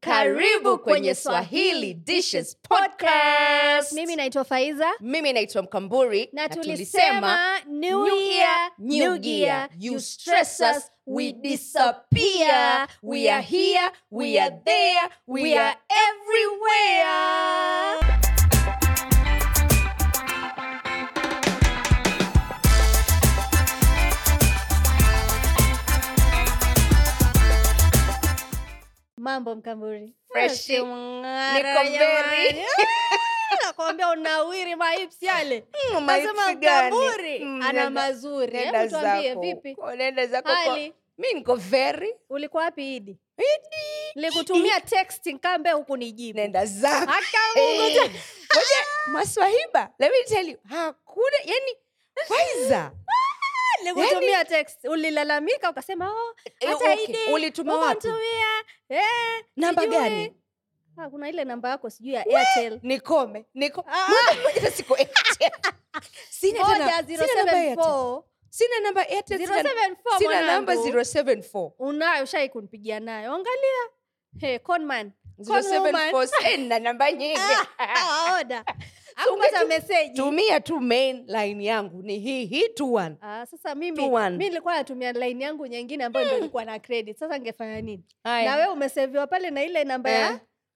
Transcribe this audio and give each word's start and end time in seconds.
karibu 0.00 0.78
kwenye 0.78 1.14
swahili 1.14 1.94
dishes 1.94 2.56
podcast. 2.68 3.92
Mimi 3.92 4.16
naitwa 4.16 4.44
faiza. 4.44 4.90
Mimi 5.00 5.32
naitwa 5.32 5.62
mkamburi 5.62 6.28
na 6.32 6.48
tulisema 6.48 7.60
new 7.66 8.06
year 8.08 8.70
new 8.78 9.18
gear 9.18 9.68
you 9.78 10.00
stress 10.00 10.60
us 10.60 10.92
we 11.06 11.32
disappear. 11.32 12.88
We 13.02 13.30
are 13.30 13.42
here 13.42 13.90
we 14.10 14.40
are 14.40 14.56
there 14.64 15.00
we 15.26 15.58
are 15.58 15.76
everywhere 16.08 18.19
mambo 29.20 29.54
mkamburi. 29.54 30.14
Freshi. 30.32 30.76
Ah, 31.24 31.54
Niko 31.54 31.82
very. 31.98 32.64
Nakwambia 33.66 34.08
unawiri 34.10 34.76
maips 34.76 35.22
yale. 35.22 35.64
Mm, 35.94 36.04
nasema 36.06 36.52
mkamburi 36.52 37.38
Mm, 37.38 37.62
ana 37.62 37.90
mazuri. 37.90 38.58
hebu 38.58 38.88
tuambie 38.90 39.28
zako. 39.28 39.40
vipi? 39.40 39.76
Nenda 39.96 40.26
zako 40.26 40.48
hali? 40.48 40.94
Mi 41.18 41.32
niko 41.34 41.54
very 41.54 42.14
ulikuwa 42.30 42.62
wapi 42.64 42.96
idi? 42.96 43.18
Nilikutumia 44.14 44.80
text 44.80 45.26
nkambe 45.26 45.70
huku 45.70 45.96
nijibu. 45.96 46.38
Nenda 46.38 46.66
zako. 46.66 47.12
Mungu 47.56 47.80
Eh, 47.82 48.10
ngoja, 48.54 48.86
maswahiba 49.06 49.90
let 49.98 50.12
me 50.12 50.22
tell 50.36 50.48
you 50.48 50.58
hakuna 50.68 51.36
yani 51.44 51.76
faiza 52.28 52.92
nilikutumia 53.84 54.44
text 54.44 54.84
ulilalamika 54.84 55.70
ukasema 55.70 56.10
oh, 56.14 56.34
Eh, 56.44 56.68
hata 56.68 56.76
okay. 56.92 57.04
Idi, 57.04 57.18
Ulituma 57.32 57.76
wapi? 57.76 58.08
umetumia, 58.08 58.48
eh, 58.88 59.44
namba 59.56 59.86
gani? 59.86 60.36
Ha, 60.96 61.10
kuna 61.10 61.28
ile 61.28 61.44
namba 61.44 61.68
yako 61.68 61.90
sijui 61.90 62.12
ya 62.14 62.26
airtel. 62.26 62.80
nikome 62.82 63.46
niko 63.54 63.84
Ah. 63.88 64.08
Na 64.62 64.70
sina 66.30 66.64
tena- 66.64 67.06
sina 67.06 67.26
namba 67.34 67.52
Airtel. 67.52 68.22
sina 68.50 68.80
namba 68.80 69.00
Airtel, 69.08 69.38
sina- 70.18 70.42
namba 70.46 70.74
074 70.74 71.72
unayo 71.78 72.24
shai 72.26 72.48
kunipigia 72.48 73.00
nayo. 73.00 73.32
Angalia. 73.34 73.84
Hey, 74.40 74.58
conman. 74.58 75.12
Con 75.46 75.62
074 75.62 76.12
woman. 76.12 76.28
sina 76.28 76.78
namba 76.78 77.12
nyingi. 77.12 77.40
Ah, 77.78 78.38
oda 78.40 78.64
Tumia 80.14 80.60
tu 80.60 80.80
main 80.80 81.24
line 81.26 81.64
yangu 81.64 82.02
ni 82.02 82.18
hii 82.18 82.44
hii 82.46 82.68
one. 82.92 83.16
Ah, 83.22 83.46
sasa 83.46 83.74
mimi 83.74 83.96
Two 83.96 84.12
one. 84.12 84.36
mi 84.36 84.48
nilikuwa 84.48 84.74
natumia 84.76 85.12
line 85.12 85.44
yangu 85.44 85.66
nyingine 85.66 86.04
ambayo 86.04 86.26
ndio 86.26 86.38
ilikuwa 86.38 86.64
na 86.64 86.78
credit. 86.78 87.18
Sasa 87.18 87.40
ngefanya 87.40 87.80
nini? 87.80 88.04
Haya. 88.24 88.50
na 88.50 88.56
we 88.56 88.72
umeseviwa 88.72 89.26
pale 89.26 89.50
na 89.50 89.64
ile 89.64 89.84
namba 89.84 90.10
Eh, 90.10 90.18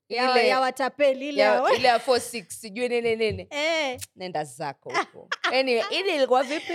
ya, 0.08 0.22
ya, 0.22 0.30
ile- 0.30 0.48
ya 0.48 0.60
watapeli 0.60 1.28
ile 1.28 1.42
ya- 1.42 1.62
ile 1.76 1.88
ya 1.88 1.98
46 1.98 2.44
sijui 2.48 2.88
nini 2.88 3.16
nini. 3.16 3.48
Eh, 3.50 3.98
nenda 4.16 4.44
zako 4.44 4.92
huko. 5.12 5.28
Anyway 5.42 5.82
ili 5.90 6.14
ilikuwa 6.14 6.42
vipi? 6.42 6.72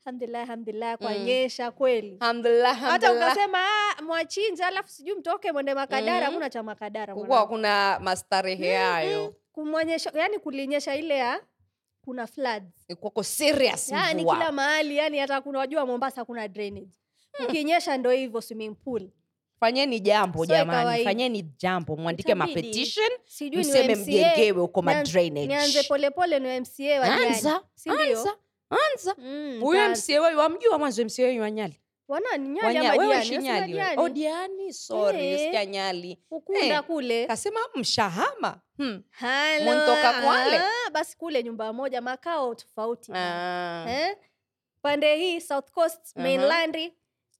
Alhamdulillah 0.00 0.42
alhamdulillah 0.42 0.98
kwa 0.98 1.10
Mm. 1.10 1.24
nyesha 1.24 1.70
kweli. 1.70 2.16
Alhamdulillah 2.20 2.76
hata 2.78 2.86
alhamdulillah. 2.94 3.32
ukasema 3.32 3.58
"Ah, 3.98 4.02
mwachinja 4.02 4.66
alafu 4.66 4.88
sijui 4.88 5.14
mtoke 5.14 5.52
mwende 5.52 5.74
makadara 5.74 6.16
Mhm. 6.16 6.24
hakuna 6.24 6.50
cha 6.50 6.62
makadara 6.62 7.14
kukuwa 7.14 7.28
mwanangu. 7.28 7.48
kuna 7.52 7.98
mastarehe 8.00 8.76
hayo 8.76 9.34
kumwonyesha 9.52 10.12
yani 10.14 10.38
kulinyesha 10.38 10.94
ile 10.96 11.16
ya 11.18 11.40
kuna 12.04 12.26
floods. 12.26 12.86
Kwako 13.00 13.22
serious 13.22 13.88
yani 13.90 14.22
mvua. 14.22 14.34
kila 14.36 14.52
mahali 14.52 14.96
yani 14.96 15.18
hata 15.18 15.40
kuna 15.40 15.58
wajua 15.58 15.86
mombasa 15.86 16.24
kuna 16.24 16.48
drainage. 16.48 16.98
Ukinyesha 17.48 17.96
ndo 17.96 18.10
hivyo 18.10 18.40
swimming 18.40 18.74
pool. 18.74 19.08
Fanyeni 19.60 20.00
jambo 20.00 20.38
so 20.38 20.46
jamani. 20.46 21.04
fanyeni 21.04 21.42
jambo 21.58 21.96
mwandike 21.96 22.34
mapetition 22.34 23.10
mseme 23.52 23.94
mjengewe 23.94 24.50
huko 24.60 24.82
nianze- 24.82 25.88
polepole 25.88 26.38
ni 26.38 26.60
mca 26.60 27.02
anza 27.02 27.60
anza 28.70 29.14
Mm, 29.18 29.60
huyo 29.60 29.80
nitaanza. 29.80 30.02
msie 30.02 30.18
wamjua 30.18 30.78
mwanzo 30.78 31.04
mca 31.04 31.40
wanyali 31.40 31.80
Wana 32.08 32.36
ni 32.36 32.48
nyali 32.48 32.66
Wanya- 32.66 32.80
ama 32.92 33.02
wewe 33.02 33.06
Diani? 33.14 33.26
shi 33.26 33.32
Unasema 33.34 33.58
nyali 33.60 33.74
wewe. 33.74 33.84
Diani? 33.86 34.02
Oh, 34.02 34.08
diani 34.08 34.72
sorry 34.72 35.38
sija 35.38 35.64
nyali 35.66 36.18
ukunda 36.30 36.60
Eh, 36.66 36.82
kule 36.82 37.26
kasema 37.26 37.60
mshahama 37.74 38.60
hmm. 38.76 39.02
Muntoka 39.64 40.12
Kwale? 40.24 40.56
ah, 40.58 40.90
basi 40.92 41.16
kule 41.16 41.42
nyumba 41.42 41.72
moja 41.72 42.00
makao 42.00 42.54
tofauti 42.54 43.12
ah. 43.14 43.86
eh? 43.88 44.16
pande 44.82 45.16
hii 45.16 45.40
south 45.40 45.70
coast 45.70 46.00
Aha. 46.16 46.22
mainland 46.28 46.92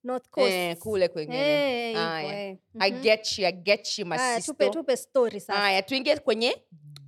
north 0.05 0.29
coast 0.31 0.53
eh, 0.53 0.77
kule 0.77 1.09
kwengine 1.09 1.87
hivyo, 1.87 2.03
Aya. 2.11 2.49
eh. 2.51 2.57
I 2.81 2.91
get 2.91 3.39
you, 3.39 3.47
I 3.47 3.53
get 3.53 3.99
you, 3.99 4.07
my 4.07 4.17
Haya, 4.17 4.37
sister. 4.41 4.55
tupe 4.55 4.71
tupe 4.71 4.97
story 4.97 5.41
sasa 5.41 5.53
haya 5.61 5.83
tuingie 5.83 6.17
kwenye 6.19 6.57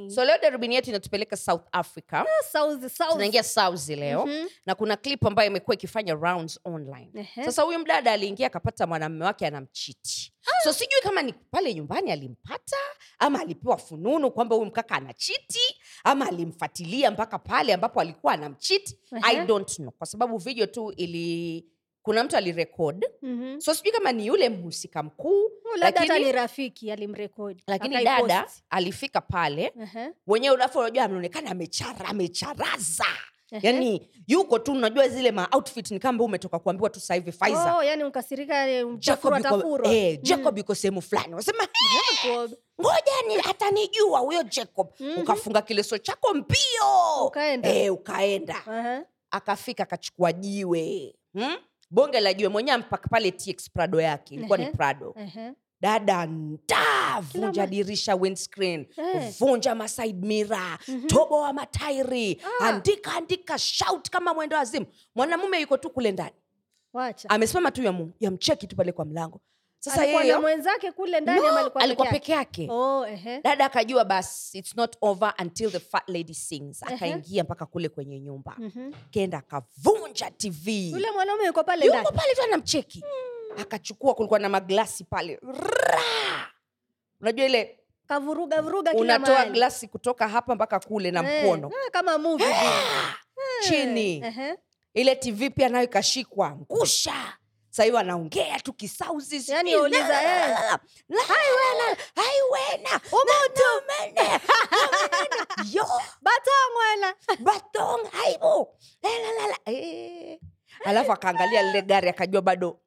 So 0.10 0.26
leo 0.26 0.38
darubini 0.42 0.76
yetu 0.76 0.90
inatupeleka 0.90 1.38
south 1.38 1.68
africa. 1.72 2.24
South- 2.54 2.90
South. 2.90 3.12
tunaingia 3.12 3.44
sauzi 3.44 3.96
leo. 3.96 4.26
Mhm. 4.26 4.48
na 4.66 4.76
kuna 4.76 4.98
clip 4.98 5.26
ambayo 5.26 5.50
imekuwa 5.50 5.74
ikifanya 5.74 6.14
rounds 6.14 6.60
online. 6.64 7.10
Ehe. 7.16 7.46
sasa 7.46 7.62
huyu 7.62 7.80
mdada 7.80 8.12
aliingia 8.12 8.48
akapata 8.48 8.88
mwanamume 8.88 9.26
wake 9.26 9.48
anamchiti 9.48 10.34
so 10.64 10.74
sijui 10.74 11.02
kama 11.04 11.22
ni 11.22 11.34
pale 11.34 11.74
nyumbani 11.74 12.12
alimpata 12.12 12.78
ama 13.20 13.40
alipewa 13.42 13.78
fununu 13.78 14.32
kwamba 14.32 14.56
huyu 14.56 14.68
mkaka 14.68 14.96
anachiti 14.96 15.76
ama 16.04 16.28
alimfatilia 16.28 17.12
mpaka 17.12 17.40
pale 17.40 17.74
ambapo 17.74 18.02
alikuwa 18.02 18.34
anamchiti 18.34 19.00
i 19.24 19.46
don't 19.46 19.76
know. 19.76 19.92
Kwa 19.92 20.08
sababu 20.08 20.38
video 20.38 20.66
tu 20.66 20.92
ili 20.98 21.66
kuna 22.08 22.24
mtu 22.24 22.38
alirekod 22.38 23.06
Mhm. 23.22 23.60
so 23.60 23.74
sijui 23.74 23.92
kama 23.92 24.12
ni 24.12 24.28
yule 24.28 24.50
mhusika 24.50 25.04
mkuu 25.04 25.52
labda 25.80 25.86
hata 25.86 26.06
lakini- 26.14 26.26
ni 26.26 26.32
rafiki 26.32 26.92
alimrekodi 26.92 27.64
lakini 27.68 28.04
dada 28.04 28.48
alifika 28.70 29.22
pale 29.22 29.74
Ehe. 29.82 30.10
wenyewe 30.28 30.56
unafu 30.56 30.80
unajua 30.80 31.04
ameonekana 31.04 31.52
amechara 31.52 32.06
amecharaza 32.06 33.06
Ehe. 33.52 33.68
yani 33.68 34.10
yuko 34.28 34.60
tu 34.60 34.72
unajua 34.72 35.08
zile 35.10 35.32
ma 35.32 35.48
outfit 35.52 35.92
ni 35.92 36.00
kama 36.00 36.24
umetoka 36.24 36.60
kuambiwa 36.60 36.90
tu 36.90 37.00
sahivi 37.00 37.32
Pfizer. 37.32 37.76
Oh, 37.78 37.84
yani 37.84 38.04
ukasirika 38.04 38.68
eh, 38.70 38.86
Jacob 39.00 39.34
yuko, 39.38 39.88
eh, 39.88 40.20
Mm. 40.24 40.76
Sehemu 40.76 41.02
fulani 41.02 41.34
wasema 41.36 41.68
Jacob. 42.24 42.52
ngoja 42.82 43.12
ni 43.28 43.36
atanijua 43.50 44.20
huyo 44.20 44.44
Jacob 44.44 44.88
Mhm. 45.00 45.22
ukafunga 45.22 45.62
kileso 45.62 45.98
chako 45.98 46.34
mbio 46.34 47.26
Ukaenda. 47.26 47.70
eh, 47.70 47.94
ukaenda 47.94 48.56
Aha. 48.56 49.04
akafika 49.32 49.84
akachukua 49.84 50.34
jiwe 50.34 51.16
hmm? 51.34 51.58
Bonge 51.90 52.20
la 52.20 52.34
jue 52.34 52.48
mwenyewe 52.50 52.78
mpaka 52.78 53.10
pale 53.10 53.32
TX 53.32 53.70
Prado 53.72 54.02
yake 54.02 54.36
ilikuwa 54.36 54.58
ni. 54.58 54.66
Prado 54.66 55.16
dada 55.82 56.26
ndaa 56.26 57.22
vunja 57.22 57.68
dirisha 57.68 58.16
windscreen 58.16 58.88
Eh. 58.98 59.34
vunja 59.40 59.76
maside 59.76 60.28
mira 60.28 60.80
Mhm. 60.88 61.08
tobo 61.08 61.42
wa 61.42 61.54
matairi 61.54 62.42
Ah. 62.60 62.66
andika 62.66 63.14
andika 63.14 63.58
shout 63.58 64.10
kama 64.10 64.34
mwendo 64.34 64.58
wazimu 64.58 64.86
mwanamume 65.16 65.62
yuko 65.62 65.78
tu 65.78 65.90
kule 65.90 66.12
ndani 66.12 66.36
amesimama 67.30 67.72
tu 67.72 68.12
yamcheki 68.20 68.68
tu 68.68 68.76
pale 68.76 68.92
kwa 68.92 69.06
mlango 69.06 69.42
sasa 69.80 70.02
Alikuwa 70.02 70.24
na 70.24 70.42
mwenzake 70.42 70.92
kule 70.92 71.20
ndani 71.20 71.40
no, 71.40 71.58
alikuwa 71.58 71.84
alikuwa 71.84 72.08
peke 72.08 72.32
yake. 72.32 72.68
Oh, 72.72 73.06
uh-huh. 73.06 73.42
dada 73.44 73.66
akajua 73.66 74.06
bas 74.06 74.56
its 74.56 74.76
not 74.76 74.96
over 75.02 75.34
until 75.42 75.72
the 75.72 75.80
fat 75.80 76.10
lady 76.10 76.34
sings. 76.34 76.84
Akaingia 76.84 77.42
uh-huh. 77.42 77.46
mpaka 77.46 77.66
kule 77.66 77.90
kwenye 77.90 78.20
nyumba. 78.20 78.56
Mhm. 78.58 78.92
kenda 79.12 79.38
akavunja 79.38 80.32
tv 80.32 80.92
Yule 80.92 81.12
mwanaume 81.12 81.46
yuko 81.46 81.64
pale 81.64 81.86
yuko 81.86 82.12
pale 82.12 82.36
tu 82.36 82.42
anamcheki. 82.44 83.04
Akachukua 83.58 84.14
kulikuwa 84.16 84.40
na 84.40 84.50
maglasi 84.50 85.04
pale. 85.04 85.40
Unajua 87.22 87.46
ile 87.46 87.80
Kavuruga 88.08 88.62
vuruga 88.62 88.94
unatoa 88.94 89.30
mahali. 89.36 89.52
glasi 89.52 89.88
kutoka 89.88 90.28
hapa 90.28 90.56
mpaka 90.56 90.80
kule 90.80 91.12
na 91.12 91.34
Eh, 91.34 91.44
mkono. 91.44 91.70
hey, 91.70 91.90
kama 91.92 92.18
movie. 92.18 92.46
Hey. 92.48 92.70
chini. 93.68 94.18
Ehe. 94.26 94.56
ile 94.94 95.16
tv 95.16 95.50
pia 95.50 95.70
nayo 95.70 95.84
ikashikwa. 95.84 96.52
Ngusha 96.52 97.38
sahivi 97.78 97.98
anaongea 97.98 98.60
tu 98.60 98.74
kisauzi 98.74 99.40
sijui 99.40 99.56
Yaani 99.56 99.74
eh. 99.76 100.78
Eh. 109.66 110.40
alafu 110.86 111.12
akaangalia 111.12 111.62
lile 111.64 111.82
gari 111.82 112.10
akajua 112.10 112.42
bado. 112.42 112.80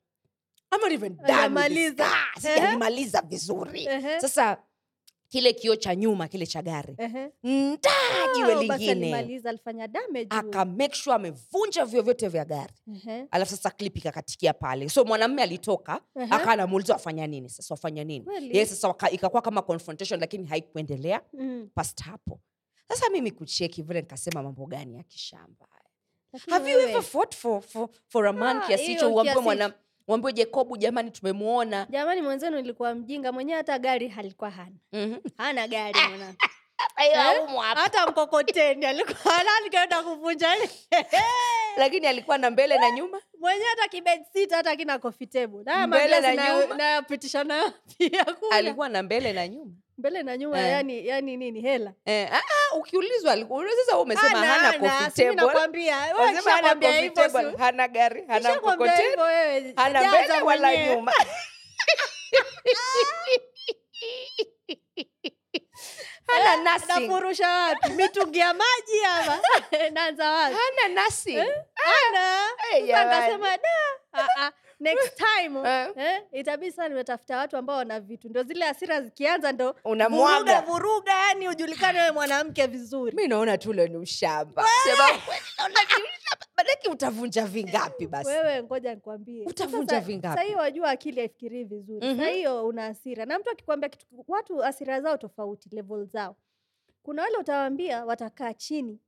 Ah, 2.04 2.40
sijalimaliza 2.40 3.22
vizuri. 3.22 3.88
Sasa 4.20 4.56
kile 5.30 5.52
kioo 5.52 5.76
cha 5.76 5.94
nyuma 5.94 6.28
kile 6.28 6.46
cha 6.46 6.62
gari. 6.62 6.96
Jiwe 8.34 8.54
Oh, 8.54 8.62
lingine. 8.62 9.14
aka 10.30 10.64
make 10.64 10.94
sure 10.94 11.14
amevunja 11.16 11.84
vio 11.84 12.02
vyote 12.02 12.28
vya 12.28 12.44
gari. 12.44 12.72
Ehe. 12.94 13.26
alafu 13.30 13.50
sasa 13.50 13.70
klip 13.70 13.96
ikakatikia 13.96 14.52
pale. 14.52 14.88
So 14.88 15.04
mwanamme 15.04 15.42
alitoka 15.42 16.00
Ehe. 16.16 16.26
akawa 16.34 16.52
anamuuliza 16.52 16.92
wafanya 16.92 17.26
nini? 17.26 17.48
Sasa 17.48 17.74
wafanya 17.74 18.04
nini? 18.04 18.24
Kweli? 18.24 18.56
ye 18.58 18.66
sasa 18.66 19.10
ikakuwa 19.10 19.42
kama 19.42 19.62
confrontation 19.62 20.20
lakini 20.20 20.46
haikuendelea 20.46 21.20
Mm. 21.32 21.68
past 21.74 22.02
hapo. 22.02 22.40
Sasa 22.88 23.10
mimi 23.10 23.30
kucheki 23.30 23.82
vile 23.82 24.00
nikasema 24.00 24.42
mambo 24.42 24.66
gani 24.66 24.96
ya 24.96 25.02
kishamba 25.02 25.66
have 26.48 26.70
you 26.72 26.78
ever 26.80 27.02
fought 27.02 27.34
for, 27.36 27.60
for, 27.62 27.88
for 28.08 28.26
a 28.26 28.32
man 28.32 28.56
Ah, 28.56 28.66
kiasi 28.66 28.84
hicho? 28.86 29.12
uambie 29.14 29.32
kiasi- 29.32 29.42
mwana 29.44 29.72
mwambie 30.10 30.32
jacobu 30.32 30.76
jamani 30.76 31.10
tumemwona 31.10 31.86
jamani 31.90 32.22
mwenzenu 32.22 32.58
ilikuwa 32.58 32.94
mjinga 32.94 33.32
mwenyewe 33.32 33.56
hata 33.56 33.78
gari 33.78 34.08
halikuwa 34.08 34.50
hana 34.50 34.76
Mhm. 34.92 35.16
hana 35.38 35.68
gari 35.68 36.00
mwanangu. 36.08 36.36
Hayo 36.94 37.12
Eh? 37.12 37.48
hata 37.74 38.06
mkokoteni 38.06 38.86
alikuwa 38.86 39.34
nani 39.44 39.70
kuvunja 40.02 40.48
lakini 41.76 42.06
alikuwa 42.06 42.38
na 42.38 42.50
mbele 42.50 42.78
na 42.78 42.90
nyuma 42.90 43.20
mwenyewe 43.40 43.66
hata 43.68 43.88
kibedsit 43.88 44.50
hata 44.50 44.76
kina 44.76 44.98
nyuma. 46.60 46.74
nayapitisha 46.76 47.44
nayo 47.44 47.72
pia 47.98 48.26
alikuwa 48.50 48.88
na 48.88 49.02
mbele 49.02 49.32
na 49.32 49.48
nyuma 49.48 49.72
mbele 50.00 50.22
na 50.22 50.36
nyuma 50.36 50.56
Eh. 50.60 50.70
yani 50.72 51.06
yani 51.06 51.36
nini 51.36 51.60
hela. 51.60 51.92
Eh, 52.06 52.28
ah, 52.32 52.36
ah, 52.40 52.76
ukiulizwa 52.76 53.36
sasa 53.76 53.98
umesema 53.98 54.28
Hana, 54.28 54.46
hana 57.58 57.88
gari 57.88 58.24
hana 58.28 58.54
mkokoteni 58.54 59.16
hana 59.76 60.00
mbele 60.08 60.40
wala 60.42 60.76
nyuma. 60.76 61.12
Hana 66.30 66.56
nothing. 66.62 66.86
nafurusha 67.08 67.48
wapi? 67.48 67.90
Mitungi 67.92 68.38
ya 68.38 68.54
maji 68.54 69.04
ama 69.04 69.38
naanza 69.94 70.30
wapi? 70.30 70.54
Hana 70.56 70.94
nasi 70.94 71.36
Eh, 71.36 71.46
sasa 72.72 72.86
jamani. 72.86 73.10
nikasema 73.10 73.56
da. 73.56 73.68
Ah, 74.12 74.26
ah, 74.38 74.52
next 74.80 75.14
time 75.16 75.58
Eh. 75.68 75.92
eh, 75.96 76.22
itabidi 76.32 76.72
sana 76.72 76.88
nimetafuta 76.88 77.36
watu 77.36 77.56
ambao 77.56 77.76
wana 77.76 78.00
vitu. 78.00 78.28
Ndio 78.28 78.42
zile 78.42 78.64
hasira 78.64 79.02
zikianza 79.02 79.52
ndo 79.52 79.76
Unamwaga. 79.84 80.36
vuruga 80.38 80.60
vuruga 80.60 81.12
yani 81.12 81.48
ujulikane 81.48 81.98
wewe 81.98 82.10
mwanamke 82.10 82.66
vizuri. 82.66 83.16
Mi 83.16 83.28
naona 83.28 83.58
tu 83.58 83.70
ule 83.70 83.88
ni 83.88 83.96
ushamba. 83.96 84.64
Maanake 86.56 86.88
utavunja 86.90 87.46
vingapi 87.46 88.06
basi? 88.06 88.28
Wewe 88.30 88.62
ngoja 88.62 88.94
nikwambie. 88.94 89.44
Utavunja 89.46 90.00
vingapi? 90.00 90.36
sahii 90.40 90.54
wajua 90.54 90.90
akili 90.90 91.20
haifikirii 91.20 91.64
vizuri. 91.64 92.06
Mm-hmm. 92.06 92.18
sahiyo 92.24 92.66
una 92.66 92.82
hasira. 92.82 93.24
Na 93.26 93.38
mtu 93.38 93.50
akikwambia 93.50 93.88
kitu 93.88 94.06
watu 94.28 94.56
hasira 94.58 95.00
zao 95.00 95.16
tofauti 95.16 95.68
level 95.72 96.06
zao. 96.06 96.36
Kuna 97.02 97.22
wale 97.22 97.36
utawaambia 97.36 98.04
watakaa 98.04 98.52
chini 98.54 98.98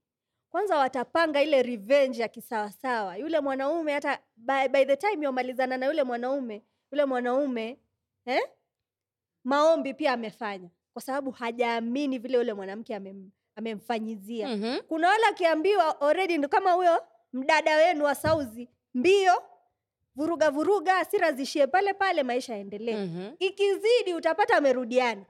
kwanza 0.53 0.79
watapanga 0.79 1.43
ile 1.43 1.63
revenge 1.63 2.23
ya 2.23 2.29
kisawasawa 2.29 3.17
yule 3.17 3.41
mwanaume 3.41 3.93
hata 3.93 4.19
by, 4.37 4.69
by 4.69 4.85
the 4.85 4.97
time 4.97 5.25
yomalizana 5.25 5.77
na 5.77 5.87
yule 5.87 6.03
mwanaume 6.03 6.63
yule 6.93 7.05
mwanaume 7.05 7.79
eh? 8.27 8.41
maombi 9.45 9.95
pia 9.95 10.13
amefanya 10.13 10.69
kwa 10.93 11.03
sababu 11.03 11.31
hajaamini 11.31 12.19
vile 12.19 12.39
yule 12.39 12.55
mwanamke 12.55 12.95
amem, 12.97 13.31
amemfanyizia 13.57 14.49
Mhm. 14.49 14.79
kuna 14.89 15.09
wale 15.09 15.27
akiambiwa 15.27 16.01
already 16.01 16.39
ndo 16.39 16.49
kama 16.49 16.73
huyo 16.73 17.03
mdada 17.33 17.77
wenu 17.77 18.05
wa 18.05 18.15
sauzi 18.15 18.69
mbio 18.95 19.43
vuruga 20.17 20.51
vuruga 20.51 20.97
asira 20.99 21.33
zishie 21.33 21.67
pale 21.67 21.95
pale 21.95 22.23
maisha 22.23 22.53
yaendelee 22.53 22.97
Mhm. 23.05 23.31
ikizidi 23.39 24.15
utapata 24.15 24.57
amerudiani 24.57 25.25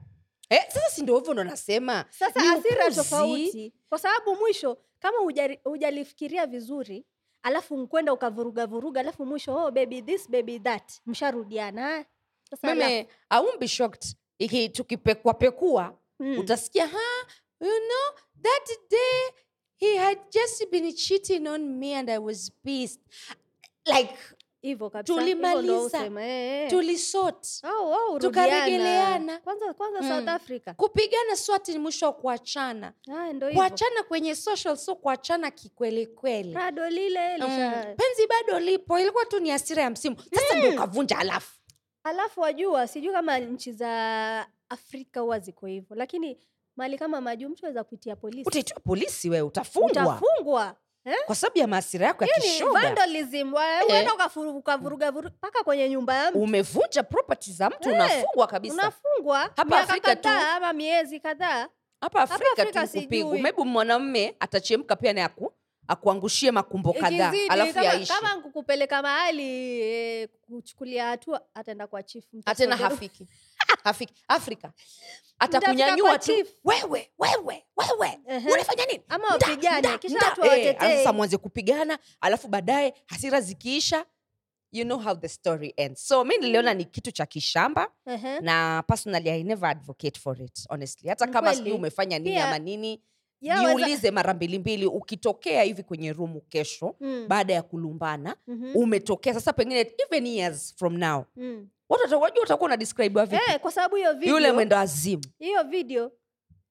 Eh, 0.49 0.63
sasa 0.67 0.89
si 0.89 1.01
ndio 1.01 1.17
hivyo 1.17 1.33
ndo 1.33 1.43
nasema 1.43 2.05
sasa 2.09 2.41
Ni 2.41 2.49
upuzi. 2.49 2.95
tofauti 2.95 3.73
kwa 3.89 3.99
sababu 3.99 4.35
mwisho 4.35 4.77
kama 5.03 5.17
hujalifikiria 5.63 6.45
vizuri 6.47 7.05
alafu 7.43 7.77
nkwenda 7.77 8.13
ukavuruga 8.13 8.67
vuruga 8.67 8.99
alafu 9.01 9.25
mwisho 9.25 9.55
oh, 9.55 9.71
baby 9.71 10.01
this 10.01 10.29
baby 10.31 10.59
that 10.59 11.01
msharudiana. 11.05 11.95
Ah, 11.97 12.05
sasa 12.49 12.75
mimi 12.75 13.07
I 13.29 13.45
shocked. 13.67 14.15
Iki 14.39 14.69
tukipekua 14.69 15.33
pekua 15.33 15.97
Mm. 16.19 16.39
utasikia 16.39 16.87
ha 16.87 17.27
you 17.61 17.67
know 17.67 18.19
that 18.41 18.69
day 18.89 19.31
he 19.75 19.97
had 19.97 20.19
just 20.31 20.69
been 20.71 20.93
cheating 20.93 21.47
on 21.47 21.61
me 21.79 21.95
and 21.95 22.09
I 22.09 22.17
was 22.17 22.51
pissed. 22.63 23.01
Like 23.85 24.13
hivyo 24.63 24.89
tulimaliza. 25.03 26.05
eh, 26.05 26.63
eh. 26.63 26.69
tulisort 26.69 27.47
au, 27.63 28.19
Tukaregeleana. 28.19 29.39
kwanza 29.39 29.73
kwanza 29.73 30.01
Mm. 30.01 30.09
south 30.09 30.27
africa. 30.27 30.73
Kupigana 30.77 31.35
swati 31.35 31.71
ni 31.73 31.79
mwisho 31.79 32.05
wa 32.05 32.13
kuachana. 32.13 32.93
Ah, 33.15 33.33
kuachana 33.53 34.03
kwenye 34.03 34.35
social 34.35 34.77
so 34.77 34.95
kuachana 34.95 35.51
kikwelikweli 35.51 36.53
bado 36.53 36.89
lile 36.89 37.37
Mm, 37.37 37.71
penzi 37.97 38.27
bado 38.29 38.59
lipo 38.59 38.99
ilikuwa 38.99 39.25
tu 39.25 39.39
ni 39.39 39.51
asira 39.51 39.83
ya 39.83 39.89
msimu. 39.89 40.15
Sasa 40.35 40.55
ndio 40.57 40.69
ukavunja 40.71 41.17
alafu. 41.17 41.59
Alafu 42.03 42.41
wajua 42.41 42.87
sijui 42.87 43.13
kama 43.13 43.39
nchi 43.39 43.71
za 43.71 44.47
afrika 44.69 45.19
huwa 45.19 45.39
ziko 45.39 45.65
hivyo 45.65 45.95
lakini 45.95 46.37
mali 46.75 46.97
kama 46.97 47.21
majuu 47.21 47.49
mtu 47.49 47.65
aweza 47.65 47.83
kuitia 47.83 48.15
polisi. 48.15 48.47
Utaitia 48.49 48.75
polisi 48.79 49.29
wewe 49.29 49.41
utafungwa. 49.47 49.91
Utafungwa 49.91 50.75
kwa 51.25 51.35
sababu 51.35 51.59
ya 51.59 51.67
maasira 51.67 52.07
yako 52.07 52.25
ya 52.25 52.29
wa- 52.73 53.83
Eh. 53.99 54.05
mpaka 55.29 55.63
kwenye 55.63 55.89
nyumba 55.89 56.13
ya 56.15 56.31
mtu 56.31 56.39
umevunja 56.41 57.03
property 57.03 57.51
za 57.51 57.69
mtu 57.69 57.89
Eh, 57.89 57.95
unafungwa 57.95 58.47
kabisa. 58.47 58.73
Unafungwa. 58.73 59.39
Hapa 59.55 59.79
Afrika 59.79 60.15
tu. 60.15 60.29
ama 60.55 60.73
miezi 60.73 61.19
kadhaa. 61.19 61.67
Hapa 62.01 62.21
afrika, 62.21 62.45
Afrika 62.51 62.65
tu 62.65 62.87
kupigwa 63.01 63.29
sijui. 63.31 63.41
mwanamme 63.65 64.35
atachemka 64.39 64.95
pia 64.95 65.13
na 65.13 65.25
aku, 65.25 65.53
akuangushie 65.87 66.51
makumbo 66.51 66.93
kadhaa. 66.93 67.33
Alafu 67.49 67.79
yaishi. 67.79 68.13
kama 68.13 68.35
nkukupeleka 68.35 69.01
mahali 69.01 69.81
e, 69.81 70.27
kuchukulia 70.27 71.05
hatua 71.07 71.41
ataenda 71.53 71.87
kwa 71.87 72.03
chifu 72.03 72.41
atena 72.45 72.75
hafiki 72.77 73.27
afrika. 74.27 74.73
Atakunyanyua 75.39 76.19
tu. 76.19 76.31
wewe 76.63 77.11
wewe 77.19 77.63
wewe. 77.77 78.19
Unafanya 78.53 78.85
nini? 78.85 79.01
Ama 79.09 79.27
wapigane 79.27 79.97
kisha 79.97 80.17
watu 80.25 80.41
Eh, 80.41 80.47
wawatetee 80.49 80.97
sasa 80.97 81.13
mwanze 81.13 81.37
kupigana 81.37 81.99
alafu 82.21 82.47
baadaye 82.47 82.93
hasira 83.05 83.41
zikiisha 83.41 84.05
you 84.71 84.85
know 84.85 84.97
how 84.99 85.15
the 85.15 85.29
story 85.29 85.73
ends. 85.77 86.07
So 86.07 86.23
mi 86.25 86.37
niliona 86.37 86.73
ni 86.73 86.85
kitu 86.85 87.11
cha 87.11 87.25
kishamba 87.25 87.87
Ehe. 88.05 88.39
na 88.39 88.83
personally 88.87 89.29
i 89.29 89.43
never 89.43 89.69
advocate 89.69 90.19
for 90.19 90.41
it 90.41 90.65
honestly. 90.69 91.09
Hata 91.09 91.27
kama 91.27 91.55
sijui 91.55 91.71
umefanya 91.73 92.19
nini 92.19 92.35
yeah. 92.35 92.47
ama 92.47 92.59
nini 92.59 93.01
jiulize 93.41 94.11
mara 94.11 94.33
mbili 94.33 94.59
mbili 94.59 94.85
ukitokea 94.85 95.63
hivi 95.63 95.83
kwenye 95.83 96.13
rumu 96.13 96.41
kesho 96.41 96.95
Mm, 96.99 97.25
baada 97.27 97.53
ya 97.53 97.61
kulumbana 97.61 98.35
mhm, 98.47 98.71
umetokea. 98.75 99.33
Sasa 99.33 99.53
pengine 99.53 99.91
even 100.05 100.27
years 100.27 100.75
from 100.77 100.97
now 100.97 101.25
mm. 101.35 101.67
Watu 102.01 102.21
wajua 102.21 102.43
utakuwa 102.43 102.69
na 102.69 102.77
describe 102.77 103.25
vipi? 103.25 103.43
Eh, 103.51 103.59
kwa 103.59 103.71
sababu 103.71 103.95
hiyo 103.95 104.15
yule 104.21 104.51
mwendo 104.51 104.77
azimu. 104.77 105.23
hiyo 105.39 105.63
video 105.63 106.11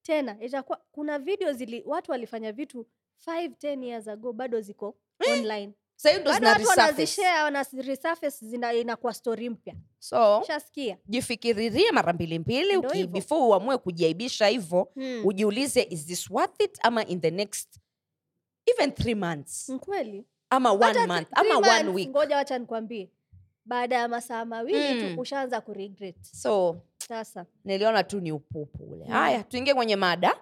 tena 0.02 0.36
itakuwa 0.40 0.80
kuna 0.92 1.18
video 1.18 1.52
zili 1.52 1.82
watu 1.86 2.10
walifanya 2.10 2.52
vitu 2.52 2.86
5 3.26 3.48
10 3.48 3.84
years 3.84 4.08
ago 4.08 4.32
bado 4.32 4.60
ziko 4.60 4.96
online. 5.32 5.72
resurface. 7.82 8.46
zina 8.46 8.72
inakuwa 8.72 9.14
story 9.14 9.50
mpya. 9.50 9.74
So 9.98 10.42
shasikia 10.46 10.98
jifikiririe 11.06 11.92
mara 11.92 12.12
mbili 12.12 12.38
mbili 12.38 12.76
uki- 12.76 13.06
before 13.06 13.40
uamue 13.40 13.78
kujiaibisha 13.78 14.46
hivo 14.46 14.88
hmm. 14.94 15.26
ujiulize 15.26 15.86
is 15.90 16.06
this 16.06 16.30
worth 16.30 16.62
it 16.62 16.78
ama 16.82 17.04
in 17.06 17.20
the 17.20 17.30
next 17.30 17.80
even 18.66 18.92
three 18.92 19.14
months? 19.14 19.72
Kweli. 19.80 20.24
Ama 20.50 20.72
one 20.72 20.84
Hata 20.84 21.06
month 21.06 21.28
ama 21.32 21.56
one 21.78 21.88
week. 21.88 22.08
ngoja 22.08 22.36
wacha 22.36 22.58
nikwambie 22.58 23.10
baada 23.64 23.96
ya 23.96 24.08
masaa 24.08 24.44
mawili 24.44 24.94
Mm. 24.94 25.14
tu 25.14 25.20
ushaanza 25.20 25.60
kuregret. 25.60 26.16
So 26.22 26.80
sasa. 27.08 27.46
niliona 27.64 28.04
tu 28.04 28.20
ni 28.20 28.32
upupu 28.32 28.84
ule. 28.84 29.04
Mm. 29.08 29.42
tuingie 29.48 29.74
kwenye 29.74 29.96
mada. 29.96 30.36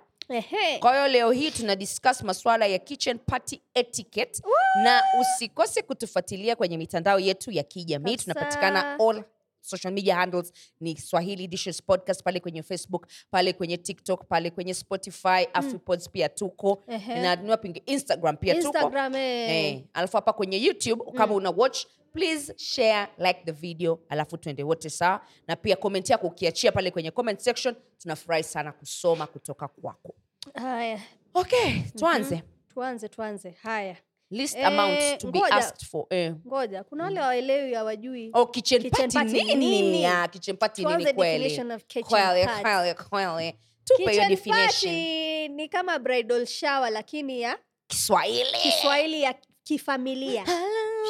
Kwa 0.81 0.93
hiyo 0.95 1.09
leo 1.09 1.31
hii 1.31 1.51
tuna 1.51 1.77
discuss 1.77 2.23
masuala 2.23 2.67
ya 2.67 2.79
kitchen 2.79 3.19
party 3.19 3.61
etiquette 3.75 4.43
na 4.85 5.03
usikose 5.21 5.83
kutufuatilia 5.83 6.57
kwenye 6.57 6.79
mitandao 6.79 7.19
yetu 7.19 7.51
ya 7.51 7.63
kijamii. 7.63 8.17
Tunapatikana 8.17 8.99
all 9.01 9.25
social 9.61 9.93
media 9.95 10.17
handles. 10.17 10.53
Ni 10.81 10.97
swahili 10.99 11.47
dishes 11.49 11.83
podcast 11.83 12.23
pale 12.23 12.41
kwenye 12.41 12.63
facebook 12.63 13.07
pale 13.31 13.53
kwenye 13.53 13.77
tiktok 13.77 14.25
pale 14.29 14.51
kwenye 14.51 14.75
spotify 14.75 15.47
afripods 15.53 16.11
pia 16.11 16.29
tuko. 16.29 16.83
Na 16.87 17.35
ingi- 17.37 17.83
instagram 17.87 18.37
pia 18.37 18.55
tuko. 18.55 18.67
Instagram, 18.79 19.15
eh. 19.15 19.51
Eh, 19.51 19.83
alafu 19.93 20.17
hapa 20.17 20.33
kwenye 20.33 20.59
youtube 20.59 21.05
kama 21.13 21.35
una 21.35 21.51
watch 21.51 21.87
please 22.13 22.55
share 22.57 23.09
like 23.19 23.41
the 23.45 23.53
video 23.53 23.99
alafu 24.09 24.37
tuende 24.37 24.63
wote 24.63 24.91
sawa. 24.91 25.21
Na 25.49 25.57
pia 25.57 25.77
koment 25.77 26.11
yako 26.11 26.27
ukiachia 26.27 26.73
pale 26.73 26.91
kwenye 26.91 27.11
comment 27.11 27.41
section 27.41 27.75
tunafurahi 27.99 28.43
sana 28.45 28.73
kusoma 28.73 29.27
kutoka 29.27 29.69
kwako. 29.69 30.15
Haya. 30.55 31.01
Okay 31.35 31.81
tuanze. 31.99 32.43
Tuanze 32.75 33.09
tuanze. 33.09 33.51
Haya. 33.63 33.97
List 34.31 34.57
Eh, 34.57 34.67
amount 34.67 35.19
to 35.19 35.31
be 35.31 35.39
ngoja. 35.39 35.55
asked 35.55 35.85
for 35.89 36.07
eh. 36.11 36.33
ngoja. 36.47 36.85
Kuna 36.85 37.05
wale 37.05 37.21
waelewi 37.21 37.75
hawajui 37.75 38.31
oh, 38.35 38.47
kitchen, 38.47 38.83
Kitchen 38.83 39.11
party 39.11 39.33
nini, 39.33 39.55
nini? 39.55 40.07
Ah, 40.07 40.29
kitchen 40.29 40.57
party 40.57 40.85
nini 40.85 41.13
kweli? 41.15 41.45
kitchen 41.51 41.67
kweli 41.67 42.47
kweli 42.47 42.95
kweli. 43.11 43.55
Tupe 43.85 44.03
hiyo 44.13 44.13
Kitchen 44.13 44.29
definition. 44.29 44.67
party 44.67 45.49
ni 45.49 45.69
kama 45.69 45.99
bridal 45.99 46.47
shower 46.47 46.91
lakini 46.91 47.41
ya 47.41 47.59
kiswahili. 47.87 48.51
Kiswahili 48.63 49.23
ya 49.23 49.35
kifamilia 49.65 50.45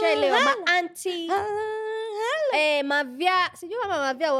Hello, 0.01 0.15
shaelewa 0.21 0.39
hello, 0.39 0.65
maanti 0.67 1.11
hello, 1.11 1.45
hello. 1.45 2.53
eh, 2.55 2.85
mavya 2.85 3.51
sijui 3.55 3.77
kama 3.83 3.99
mavya 3.99 4.33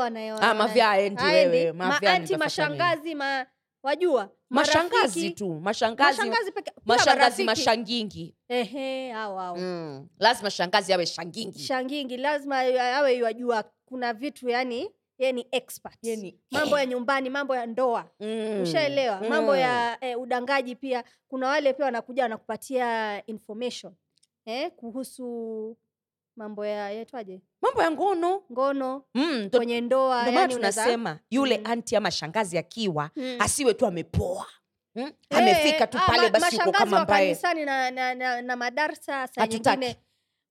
Ah, 1.21 1.33
wewe, 1.33 1.73
maanti 1.73 2.37
mashangazi 2.37 3.15
ma 3.15 3.47
wajua 3.83 4.31
mashangazi 4.51 4.97
marafiki, 4.97 5.31
tu 5.31 5.55
mashangazi 5.61 6.17
mashangazi 6.19 6.53
peke 6.53 6.71
pia 6.71 6.83
mashangazi 6.87 7.45
marafiki. 7.45 7.45
mashangingi. 7.45 8.35
Ehe 8.49 9.13
hao 9.13 9.39
hao 9.39 9.57
mm. 9.57 10.09
lazima 10.19 10.51
shangazi 10.51 10.93
awe 10.93 11.07
shangingi. 11.07 11.59
Shangingi 11.59 12.17
lazima 12.17 12.59
awe 12.97 13.17
yajua 13.17 13.65
kuna 13.87 14.13
vitu 14.15 14.49
yani 14.49 14.91
ye 15.19 15.33
ni 15.33 15.47
expert. 15.53 15.97
Ye 16.03 16.17
ni- 16.17 16.39
mambo 16.51 16.79
ya 16.79 16.87
nyumbani 16.87 17.31
mambo 17.31 17.57
ya 17.57 17.67
ndoa. 17.67 18.11
Mm. 18.21 18.61
ushaelewa? 18.63 19.21
Mm. 19.23 19.29
ya 19.61 19.99
eh, 20.05 20.21
udangaji 20.21 20.77
pia. 20.77 21.05
Kuna 21.29 21.49
wale 21.49 21.73
pia 21.73 21.85
wanakuja 21.85 22.23
wanakupatia 22.23 23.23
information 23.27 23.93
eh, 24.47 24.71
kuhusu 24.77 25.77
mambo 26.37 26.67
ya 26.67 26.91
yaitwaje 26.91 27.41
mambo 27.63 27.83
ya 27.83 27.91
ngono 27.91 28.43
ngono 28.53 29.05
mm. 29.15 29.49
to, 29.51 29.59
kwenye 29.59 29.81
ndoa 29.81 30.23
ndo 30.23 30.33
maana 30.33 30.41
yani 30.41 30.55
tunasema 30.55 31.19
yule 31.31 31.59
Mm. 31.59 31.65
anti 31.67 31.97
ama 31.97 32.11
shangazi 32.11 32.59
akiwa 32.59 33.11
Mm. 33.17 33.37
asiwe 33.39 33.75
tu 33.75 33.87
amepoa 33.87 34.47
mm? 34.95 35.03
Hey, 35.31 35.39
amefika 35.39 35.87
tu 35.87 35.99
ah, 35.99 36.07
pale 36.07 36.23
ma- 36.23 36.41
basi 36.41 36.57
uko 36.57 36.73
kama 36.73 36.97
wa 36.99 37.55
na, 37.55 37.91
na, 37.91 38.15
na, 38.15 38.43
na 38.43 38.57
madarsa 38.57 39.27
saa 39.27 39.47
nyingine 39.47 39.97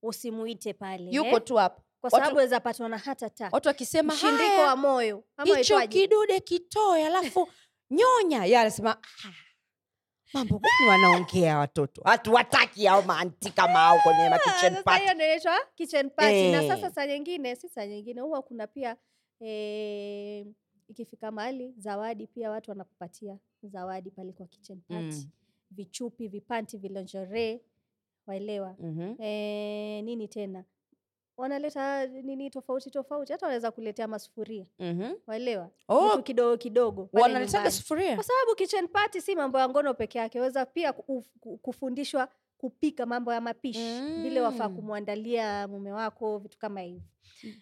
usimuite 0.03 0.73
pale 0.73 1.11
yuko 1.11 1.35
eh? 1.37 1.43
tu 1.43 1.55
hapo 1.55 1.81
kwa 2.01 2.09
sababu 2.11 2.37
weza 2.37 2.59
patwa 2.59 2.89
na 2.89 2.97
hata 2.97 3.29
ta 3.29 3.49
watu 3.51 3.67
wakisema 3.67 4.15
shindiko 4.15 4.61
wa 4.61 4.75
moyo 4.75 5.23
hicho 5.43 5.87
kidude 5.87 6.39
kitoe 6.39 7.05
alafu 7.05 7.49
nyonya 7.91 8.45
ye 8.45 8.57
anasema 8.59 8.91
"Ah, 9.25 9.31
mambo 10.33 10.59
gani 10.59 10.89
wanaongea 10.89 11.57
watoto 11.57 12.01
hatuwataki 12.05 12.87
ao 12.87 13.01
maanti 13.01 13.51
kama 13.51 13.83
au 13.87 13.99
kwenye 13.99 14.19
Ah, 14.23 14.39
party 14.83 15.03
ndio 15.03 15.13
inaitwa 15.25 15.59
kitchen 15.75 16.09
party 16.09 16.51
na 16.51 16.63
Eh. 16.63 16.67
sasa 16.69 16.91
saa 16.91 17.07
nyingine 17.07 17.55
si 17.55 17.69
saa 17.69 17.85
nyingine 17.85 18.21
huwa 18.21 18.41
kuna 18.41 18.67
pia 18.67 18.97
eh, 19.39 20.45
ikifika 20.87 21.31
mahali 21.31 21.73
zawadi 21.77 22.27
pia 22.27 22.51
watu 22.51 22.71
wanakupatia 22.71 23.37
zawadi 23.63 24.11
pale 24.11 24.31
kwa 24.31 24.47
kitchen 24.47 24.81
party 24.81 25.15
Mm. 25.17 25.29
vichupi 25.71 26.27
vipanti 26.27 26.77
vilonjore 26.77 27.61
waelewa 28.27 28.75
Mhm. 28.79 29.15
eh, 29.21 30.03
nini 30.03 30.27
tena 30.27 30.63
wanaleta 31.39 32.05
nini 32.07 32.49
tofauti 32.49 32.91
tofauti 32.91 33.31
hata 33.31 33.45
wanaweza 33.45 33.71
kuletea 33.71 34.07
masufuria. 34.07 34.65
Mhm. 34.79 35.13
waelewa? 35.27 35.69
Oh, 35.87 36.17
kidogo 36.21 36.57
kidogo 36.57 37.09
wanaletaga 37.13 37.71
sufuria? 37.71 38.15
Kwa 38.15 38.23
sababu 38.23 38.55
kitchen 38.55 38.87
party 38.87 39.21
si 39.21 39.35
mambo 39.35 39.59
ya 39.59 39.69
ngono 39.69 39.93
peke 39.93 40.17
yake 40.17 40.39
weza 40.39 40.65
pia 40.65 40.93
ku- 40.93 41.25
ku- 41.39 41.57
kufundishwa 41.57 42.27
kupika 42.57 43.05
mambo 43.05 43.33
ya 43.33 43.41
mapishi. 43.41 44.01
Vile 44.21 44.41
wafaa 44.41 44.69
Mm. 44.69 44.75
kumwandalia 44.75 45.67
mume 45.67 45.91
wako 45.91 46.37
vitu 46.37 46.57
kama 46.57 46.81
hivi. 46.81 47.03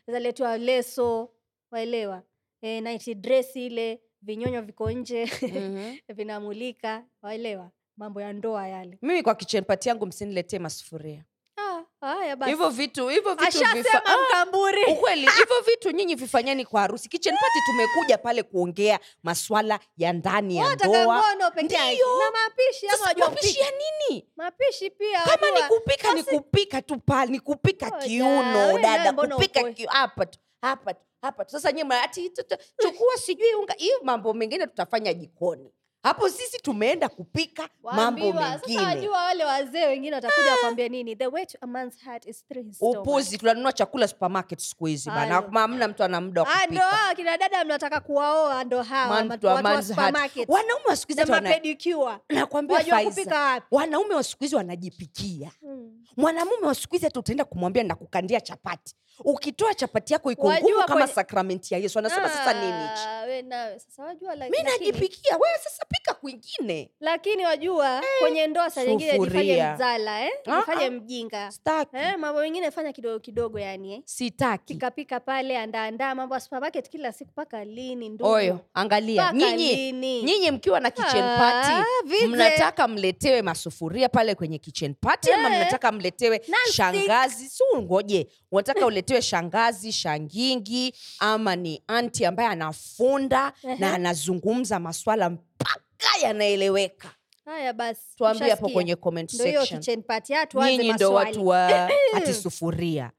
Zaletwa 0.08 0.58
leso 0.58 1.30
waelewa? 1.72 2.24
E, 2.62 2.82
night 2.82 3.16
dress 3.18 3.56
ile 3.56 4.02
vinyonyo 4.22 4.62
viko 4.62 4.92
nje 4.92 5.30
Mhm. 5.42 5.96
vinamulika 6.18 7.06
waelewa? 7.22 7.72
Mambo 7.98 8.22
ya 8.22 8.34
ndoa 8.34 8.68
yale. 8.68 8.98
Mimi 9.02 9.24
kwa 9.24 9.36
kitchen 9.36 9.64
party 9.64 9.90
yangu 9.90 10.06
msiniletee 10.06 10.60
masufuria 10.60 11.26
haya 12.02 12.36
basi. 12.36 12.52
Hivyo 12.52 12.70
vitu 12.70 13.08
hivyo 13.08 13.36
vitu 13.36 13.46
vifa- 13.84 14.02
Ah, 14.06 14.42
ukweli 14.92 15.22
hivyo 15.22 15.62
vitu 15.66 15.92
nyinyi 15.92 16.16
vifanyeni 16.16 16.66
kwa 16.66 16.82
harusi. 16.82 17.10
Kitchen 17.10 17.34
party 17.38 17.60
tumekuja 17.66 18.18
pale 18.18 18.44
kuongea 18.44 19.00
maswala 19.24 19.80
ya 19.98 20.14
ndani 20.14 20.58
ya 20.58 20.64
ndoa. 21.04 21.16
na 22.20 22.32
mapishi 22.32 22.88
ama 22.88 23.06
wajua 23.06 23.30
mapishi 23.30 23.60
ya 23.60 23.72
nini? 23.72 24.28
Mapishi 24.36 24.90
pia 24.90 25.22
kama 25.22 25.52
ni 25.52 25.64
kupika 25.68 26.14
ni 26.14 26.24
kupika 26.24 26.82
tu 26.82 27.00
pale 27.00 27.32
ni 27.32 27.40
kupika 27.40 27.92
kiuno 27.92 28.68
dada 28.82 29.12
kupika 29.36 29.60
hapa 29.88 30.26
tu 30.26 30.40
hapa 30.62 30.94
tu 30.94 31.00
hapa 31.22 31.46
tu. 31.46 31.52
Sasa 31.52 31.72
nyuma 31.72 32.02
ati 32.04 32.30
chukua 32.82 33.18
sijui 33.18 33.54
unga 33.54 33.74
hii 33.78 33.92
mambo 34.04 34.34
mengine 34.34 34.68
tutafanya 34.68 35.14
jikoni 35.14 35.72
hapo 36.04 36.30
sisi 36.30 36.58
tumeenda 36.62 37.10
kupika 37.10 37.70
mambo 37.84 37.98
Waambiwa. 37.98 38.34
Sasa 38.44 38.60
mengine. 38.68 38.86
wajua 38.86 39.18
wale 39.24 39.46
wazee 39.46 39.86
wengine 39.86 40.16
watakuja 40.16 40.52
wakwambia 40.52 40.88
nini? 40.90 41.16
The 41.16 41.28
way 41.28 41.46
to 41.46 41.58
a 41.62 41.68
man's 41.68 41.98
heart 42.04 42.26
is 42.28 42.46
upuzi 42.82 43.38
tunanunua 43.38 43.74
chakula 43.74 44.08
supermarket 44.08 44.60
siku 44.60 44.86
hizi 44.86 45.10
bana. 45.10 45.42
Hamna 45.54 45.88
mtu 45.88 46.04
ana 46.04 46.22
muda 46.22 46.42
wa 46.42 46.48
Ah, 46.54 46.68
ndo 46.68 46.82
hao 46.82 47.16
kina 47.16 47.38
dada 47.38 47.66
mnataka 47.66 48.00
kuwaoa 48.00 48.64
ndo 48.64 48.84
hawa 48.84 49.16
wanaume 50.48 50.86
wa 50.88 50.96
siku 50.96 51.14
hizi 51.14 51.22
nakwambia 52.30 53.62
wanaume 53.72 54.16
wa 54.16 54.24
siku 54.24 54.56
wanajipikia. 54.56 55.52
Mm. 55.62 56.04
mwanamume 56.18 56.68
wa 56.68 56.76
siku 56.76 56.94
hizi 56.94 57.06
hata 57.06 57.20
utaenda 57.20 57.46
kumwambia 57.46 57.84
nakukandia 57.84 58.42
chapati. 58.42 58.96
Ukitoa 59.20 59.74
chapati 59.74 60.14
yako 60.14 60.32
iko 60.32 60.54
ngumu 60.54 60.84
kama 60.88 61.08
sakramenti 61.08 61.74
ya 61.74 61.80
yesu. 61.80 62.00
Anasema 62.00 62.30
sasa 62.30 62.54
nini 62.54 62.82
hichi? 62.88 63.02
Ah, 63.08 64.50
mi 64.50 64.64
najipikia. 64.64 65.38
Wewe 65.38 65.58
sasa 65.64 65.86
pika 65.90 66.14
kwingine 66.14 66.90
lakini 67.00 67.46
wajua 67.46 68.02
kwenye 68.20 68.48
ndoa 68.48 68.70
saa 68.70 68.84
nyingine 68.86 69.20
jifanye 69.20 69.64
mzala 69.74 70.26
eh? 70.26 70.32
Ah, 70.48 70.60
jifanye 70.60 70.86
ah. 70.86 70.92
mjinga 70.92 71.52
eh? 71.94 72.18
mambo 72.18 72.42
mengine 72.42 72.72
fanya 72.72 72.94
kidogo 72.94 73.20
kidogo 73.20 73.60
yani 73.60 73.94
eh? 73.94 74.02
sitaki 74.06 74.74
pikapika 74.74 75.20
pale 75.20 75.58
andaandaa 75.58 76.16
mambo 76.16 76.36
ya 76.36 76.42
supermarket 76.42 76.90
kila 76.90 77.12
siku 77.14 77.32
paka 77.34 77.66
lini 77.66 78.10
ndoyo 78.10 78.60
angalia 78.74 79.32
nyinyi 79.34 79.92
nyinyi 80.24 80.52
mkiwa 80.52 80.80
na 80.80 80.92
kitchen 80.92 81.24
Ah, 81.24 81.38
party 81.38 81.72
Aa, 82.24 82.28
mnataka 82.28 82.88
mletewe 82.88 83.42
masufuria 83.42 84.10
pale 84.10 84.36
kwenye 84.36 84.58
kitchen 84.58 84.94
party 84.94 85.32
ama 85.32 85.50
Eh. 85.50 85.56
mnataka 85.56 85.92
mletewe 85.92 86.38
Non-stick. 86.38 86.74
shangazi 86.76 87.50
si 87.50 87.64
ngoje 87.78 88.28
unataka 88.52 88.86
uletewe 88.86 89.22
shangazi 89.22 89.92
shangingi 89.92 90.94
ama 91.20 91.56
ni 91.56 91.84
anti 91.88 92.26
ambaye 92.26 92.50
anafunda 92.50 93.54
na 93.80 93.94
anazungumza 93.94 94.80
maswala 94.80 95.32
mpaka 95.98 96.18
yanaeleweka. 96.28 97.10
Haya 97.46 97.74
basi 97.74 98.02
tuambie 98.18 98.50
hapo 98.50 98.70
kwenye 98.70 98.96
comment 98.96 99.32
section. 99.32 99.82
ah, 100.62 100.72
nyinyi 100.72 100.94
ndo 100.94 101.14
watu 101.14 101.48
wa 101.48 101.90
hati 102.14 102.34
sufuria. 102.34 103.12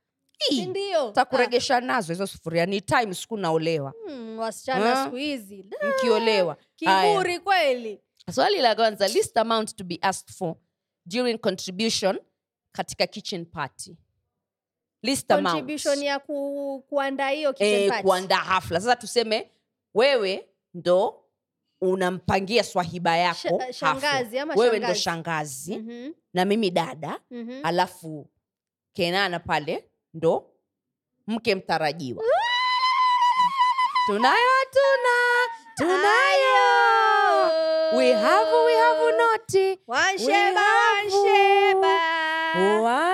Takuregesha 1.13 1.81
nazo 1.81 2.13
hizo 2.13 2.27
sufuria. 2.27 2.67
Ni 2.67 2.81
time 2.81 3.15
siku 3.15 3.37
naolewa. 3.37 3.93
Ah, 4.07 4.11
hmm, 4.11 4.39
wasichana 4.39 5.01
Ah. 5.01 5.05
siku 5.05 5.17
hizi. 5.17 5.65
Mkiolewa. 5.89 6.57
kiburi 6.77 7.39
kweli. 7.39 8.01
Swali 8.35 8.59
la 8.59 8.75
kwanza 8.75 9.09
least 9.09 9.37
amount 9.37 9.77
to 9.77 9.85
be 9.85 9.99
asked 10.03 10.31
for 10.35 10.55
during 11.07 11.39
contribution 11.39 12.19
katika 12.73 13.07
kitchen 13.07 13.45
party. 13.47 13.97
List 15.03 15.31
amount. 15.31 15.87
Ya 16.03 16.19
ku, 16.19 16.85
kuandaa 16.89 17.29
hiyo 17.31 17.53
kitchen 17.53 17.93
eh, 17.93 18.03
kuandaa 18.03 18.37
hafla. 18.37 18.81
Sasa 18.81 18.97
tuseme 18.97 19.51
wewe 19.95 20.49
ndo 20.75 21.25
unampangia 21.81 22.65
swahiba 22.65 23.17
yako 23.17 23.63
Sh- 23.71 23.73
shangazi 23.75 24.39
ama 24.39 24.55
wewe 24.55 24.79
ndo 24.79 24.95
shangazi. 24.95 25.77
mm-hmm. 25.77 26.15
na 26.35 26.45
mimi 26.45 26.71
dada 26.71 27.21
mhm. 27.31 27.61
alafu 27.63 28.31
kenana 28.93 29.39
pale 29.41 29.85
ndo 30.15 30.51
mke 31.27 31.55
mtarajiwa 31.55 32.25
tunayo 34.07 34.49
hatuna 34.59 35.15
tunayo 35.77 36.59
we 37.99 38.13
have 38.13 38.53
we 38.67 38.77
have 38.77 39.13
noti 39.17 39.79
Wansheba, 39.87 40.61
have- 40.61 41.11
wansheba. 41.11 41.99
wayo 42.83 43.08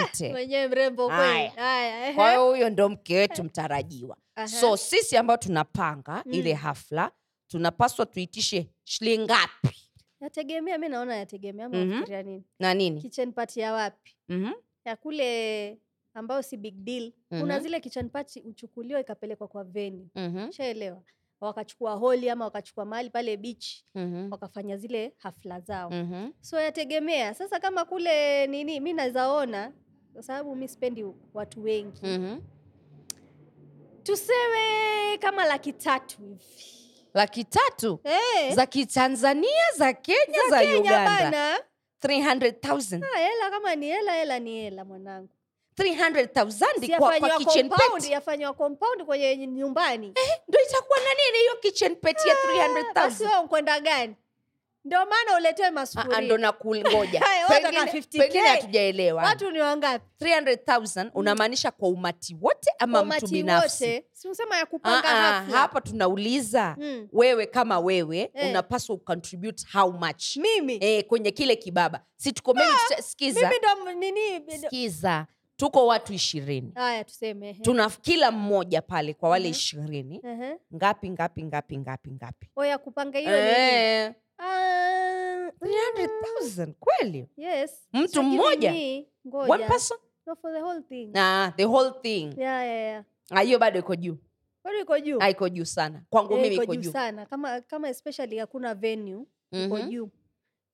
Sante 0.00 0.32
mwenyewe 0.32 0.68
mrembo 0.68 1.06
kweli 1.08 1.22
Haya. 1.22 1.50
haya 1.50 2.04
ehe. 2.06 2.14
kwa 2.14 2.28
hiyo 2.30 2.48
huyo 2.50 2.70
ndo 2.70 2.88
mke 2.88 3.16
wetu 3.16 3.44
mtarajiwa 3.44 4.16
Aha. 4.34 4.48
so 4.48 4.76
sisi 4.76 5.16
ambayo 5.16 5.36
tunapanga 5.36 6.22
Mm. 6.26 6.32
ile 6.32 6.52
hafla 6.54 7.10
tunapaswa 7.48 8.06
tuitishe 8.06 8.70
shilingi 8.84 9.24
ngapi 9.24 9.76
yategemea 10.20 10.78
mi 10.78 10.88
naona 10.88 11.16
yategemea 11.16 11.68
Mhm. 11.68 11.82
unafikiria 11.82 12.22
nini 12.22 12.44
na 12.58 12.74
nini 12.74 13.00
kitchen 13.00 13.32
party 13.32 13.60
ya 13.60 13.72
wapi 13.72 14.16
Mhm. 14.28 14.52
ya 14.84 14.96
kule 14.96 15.78
ambayo 16.14 16.42
si 16.42 16.56
big 16.56 16.74
deal 16.74 17.12
kuna 17.28 17.54
Mhm. 17.54 17.62
zile 17.62 17.80
kitchen 17.80 18.08
party 18.10 18.40
uchukuliwa 18.40 19.00
ikapelekwa 19.00 19.48
kwa 19.48 19.64
veni 19.64 20.10
mm-hmm. 20.14 20.52
shaelewa 20.52 21.02
wakachukua 21.40 21.92
holi 21.94 22.30
ama 22.30 22.44
wakachukua 22.44 22.84
mahali 22.84 23.10
pale 23.10 23.36
bichi 23.36 23.84
mm-hmm. 23.94 24.32
wakafanya 24.32 24.76
zile 24.76 25.14
hafla 25.18 25.60
zao 25.60 25.90
Mhm. 25.90 26.30
so 26.40 26.60
yategemea 26.60 27.34
sasa 27.34 27.60
kama 27.60 27.84
kule 27.84 28.46
nini 28.46 28.80
mi 28.80 28.92
nawezaona 28.92 29.72
kwa 30.18 30.22
sababu 30.22 30.56
mi 30.56 30.68
sipendi 30.68 31.04
watu 31.34 31.62
wengi. 31.64 32.00
Mhm. 32.06 32.38
tuseme 34.02 35.18
kama 35.20 35.44
laki 35.46 35.72
tatu 35.72 36.16
hivi. 36.22 36.44
Laki 37.14 37.44
tatu? 37.44 38.00
Hey. 38.04 38.54
za 38.54 38.66
kitanzania 38.66 39.72
za 39.76 39.92
kenya 39.92 40.38
za, 40.50 40.58
Kenya 40.60 40.80
uganda? 40.80 41.04
bana 41.30 41.58
300000 42.00 43.02
Ah, 43.14 43.18
hela 43.18 43.50
kama 43.50 43.74
ni 43.74 43.86
hela 43.86 44.12
hela 44.12 44.38
ni 44.38 44.60
hela 44.62 44.84
mwanangu. 44.84 45.28
300000 45.76 46.80
Si 46.80 46.88
kwa, 46.88 46.98
kwa 46.98 47.14
yafanywa 47.14 47.38
kitchen 47.38 47.68
compound, 47.68 48.02
pet? 48.02 48.10
yafanywa 48.10 48.52
compound 48.54 49.04
kwenye 49.04 49.36
nyumbani. 49.46 50.14
Ndo 50.48 50.58
itakuwa 50.68 50.98
na 50.98 51.14
nini 51.14 51.38
hiyo 51.38 51.56
kitchen 51.60 51.96
pet 51.96 52.16
ya 52.26 52.32
Ah, 52.34 52.68
300000 53.08 53.46
kwenda 53.48 53.80
gani 53.80 54.14
ndio 54.88 54.98
maana 54.98 55.36
uletewe 55.36 55.70
masfurindo 55.70 56.16
ah, 56.16 56.20
ndo 56.20 56.38
nakungoja. 56.38 57.20
Pengine 58.18 58.48
hatujaelewa. 58.48 59.22
Watu 59.22 59.50
ni 59.50 59.60
wangapi? 59.60 60.04
300000 60.24 61.10
unamaanisha 61.14 61.70
kwa 61.70 61.88
umati 61.88 62.36
wote 62.40 62.70
ama 62.78 63.02
umati 63.02 63.24
mtu 63.24 63.32
binafsi? 63.34 63.84
wote. 63.84 64.04
Ya 64.50 64.60
Ah, 64.62 64.66
kupanga 64.66 65.04
ah, 65.08 65.32
hafla? 65.32 65.58
hapa 65.58 65.80
tunauliza 65.80 66.76
Mm. 66.78 67.08
wewe 67.12 67.46
kama 67.46 67.78
wewe 67.80 68.30
Eh. 68.34 68.50
unapaswa 68.50 68.94
ucontribute 68.96 69.64
how 69.72 69.92
much? 69.92 70.36
Mimi? 70.36 70.78
Eh, 70.80 71.04
kwenye 71.04 71.30
kile 71.30 71.56
kibaba. 71.56 72.00
Si 72.16 72.32
tuko 72.32 72.54
nini? 73.94 74.42
Sikiza. 74.60 75.26
Tuko 75.56 75.86
watu 75.86 76.12
ishirini. 76.12 76.72
Tuseme 77.06 77.54
tuna 77.54 77.90
kila 77.90 78.30
mmoja 78.30 78.82
pale 78.82 79.14
kwa 79.14 79.28
wale 79.30 79.48
ishirini 79.48 79.98
ishirini. 80.08 80.20
Ehe. 80.24 80.56
ngapi 80.74 81.10
ngapi 81.10 81.44
ngapi 81.44 81.78
ngapi 81.78 82.10
ngapi? 82.10 82.48
Ya 82.68 82.78
kupanga 82.78 83.18
hiyo 83.18 83.36
Eh, 83.38 84.14
Ah, 84.38 85.50
300,000 85.60 86.74
kweli? 86.80 87.28
Yes. 87.36 87.88
Mtu 87.92 88.22
mmoja? 88.22 88.74
one 89.32 89.66
person? 89.68 89.98
No, 90.26 90.36
for 90.36 90.52
the 90.52 90.60
whole 90.60 90.82
thing. 90.82 91.12
Ah, 91.16 91.52
the 91.56 91.64
whole 91.64 91.90
thing. 92.02 92.34
Yeah, 92.38 92.64
yeah, 92.64 92.80
yeah. 92.80 93.04
Ah, 93.30 93.40
hiyo 93.40 93.58
bado 93.58 93.78
iko 93.78 93.96
juu. 93.96 94.16
Bado 94.64 94.78
iko 94.80 94.98
juu? 94.98 95.18
Ah, 95.20 95.30
iko 95.30 95.48
juu 95.48 95.64
sana. 95.64 96.02
Kwangu 96.10 96.32
yeah, 96.32 96.42
mimi 96.50 96.62
iko 96.64 96.74
juu 96.76 96.92
sana. 96.92 97.26
Kama 97.26 97.60
kama 97.60 97.88
especially 97.88 98.38
hakuna 98.38 98.74
venue 98.74 99.24
iko 99.52 99.76
Mhm. 99.78 99.88
juu. 99.90 100.10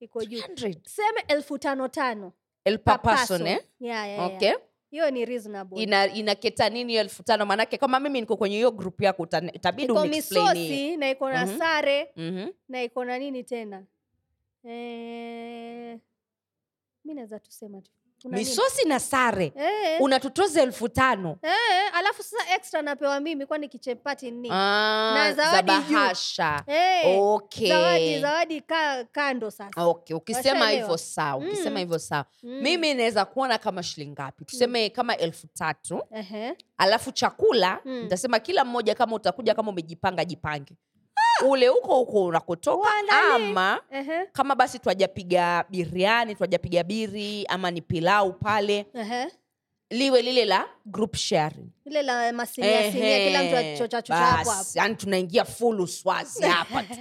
Iko 0.00 0.24
juu. 0.24 0.38
300 0.40 0.74
tuseme 0.74 1.24
elfu 1.28 1.58
tano 1.58 1.88
tano 1.88 2.32
el 2.64 2.78
per 2.78 3.00
per 3.02 3.16
person 3.16 3.46
eh? 3.46 3.60
yeah, 3.80 4.08
yeah, 4.08 4.40
yeah. 4.42 4.58
Hiyo 4.94 5.10
ni 5.10 5.24
reasonable 5.24 5.82
ina 5.82 6.06
inaketa 6.14 6.70
nini 6.70 6.92
hiyo 6.92 7.00
elfu 7.02 7.22
tano 7.22 7.46
maanake 7.46 7.78
kama 7.78 8.00
mimi 8.00 8.20
niko 8.20 8.36
kwenye 8.36 8.56
hiyo 8.56 8.70
group 8.70 9.00
yako 9.02 9.22
uta- 9.22 9.52
itabidi 9.52 9.92
iko 9.92 10.00
uniexplain 10.02 10.46
misosi 10.46 10.96
na 10.96 11.10
iko 11.10 11.30
na 11.30 11.46
Mhm. 11.46 11.58
sare 11.58 12.10
Mhm. 12.16 12.48
na 12.68 12.82
iko 12.82 13.04
na 13.04 13.18
nini 13.18 13.44
tena 13.44 13.84
eh, 14.64 15.98
mi 17.04 17.14
naweza 17.14 17.38
tusema 17.40 17.80
tu 17.80 17.90
Misosi 18.24 18.88
na 18.88 19.00
sare. 19.00 19.52
E. 19.56 19.98
unatutoza 20.00 20.62
elfu 20.62 20.88
tano. 20.88 21.36
E, 21.42 21.48
alafu 21.92 22.22
sasa 22.22 22.54
extra 22.56 22.82
napewa 22.82 23.20
mimi 23.20 23.46
kwani 23.46 23.68
kichepati 23.68 24.30
ni? 24.30 24.48
Ah, 24.52 25.12
Na 25.14 25.32
zawadi 25.32 25.66
bahasha. 25.66 26.64
Okay. 27.16 27.68
zawadi 27.68 28.20
zawadi 28.20 28.60
ka, 28.60 29.04
kando 29.12 29.50
sasa. 29.50 29.70
Okay 29.86 30.16
ukisema 30.16 30.70
hivyo 30.70 30.96
sawa 30.96 31.36
ukisema 31.46 31.70
Mm. 31.70 31.76
hivyo 31.76 31.98
sawa. 31.98 32.24
Mm. 32.42 32.60
mimi 32.62 32.94
naweza 32.94 33.24
kuona 33.24 33.58
kama 33.58 33.82
shilingi 33.82 34.12
ngapi? 34.12 34.44
Tuseme 34.44 34.90
kama 34.90 35.16
elfu 35.16 35.46
tatu. 35.46 36.02
Ehe. 36.14 36.56
alafu 36.78 37.12
chakula 37.12 37.80
Mm. 37.84 38.02
nitasema 38.02 38.38
kila 38.38 38.64
mmoja 38.64 38.94
kama 38.94 39.16
utakuja 39.16 39.54
kama 39.54 39.70
umejipanga 39.70 40.24
jipange 40.24 40.74
ule 41.48 41.68
huko 41.68 41.94
huko 41.96 42.24
unakotoka 42.24 42.88
Uandalie. 42.88 43.48
ama 43.50 43.80
Ehe. 43.90 44.26
kama 44.32 44.54
basi 44.54 44.78
twajapiga 44.78 45.64
biriani 45.70 46.34
twajapiga 46.34 46.82
biri 46.84 47.46
ama 47.46 47.70
ni 47.70 47.80
pilau 47.82 48.32
pale 48.32 48.86
Ehe. 48.94 49.26
liwe 49.90 50.22
lile 50.22 50.44
la 50.44 50.68
group 50.86 51.16
sharing 51.16 51.68
ile 51.84 52.02
la 52.02 52.32
masinia 52.32 52.92
sinia 52.92 53.18
kila 53.26 53.42
mtu 53.44 53.56
Ehe, 53.56 53.74
achocha 53.74 54.02
chocha 54.02 54.16
hapo 54.16 54.36
hapo 54.36 54.50
basi, 54.50 54.78
yani 54.78 54.94
tunaingia 54.96 55.44
full 55.44 55.80
uswazi 55.80 56.42
hapa 56.44 56.82
tu 56.82 56.94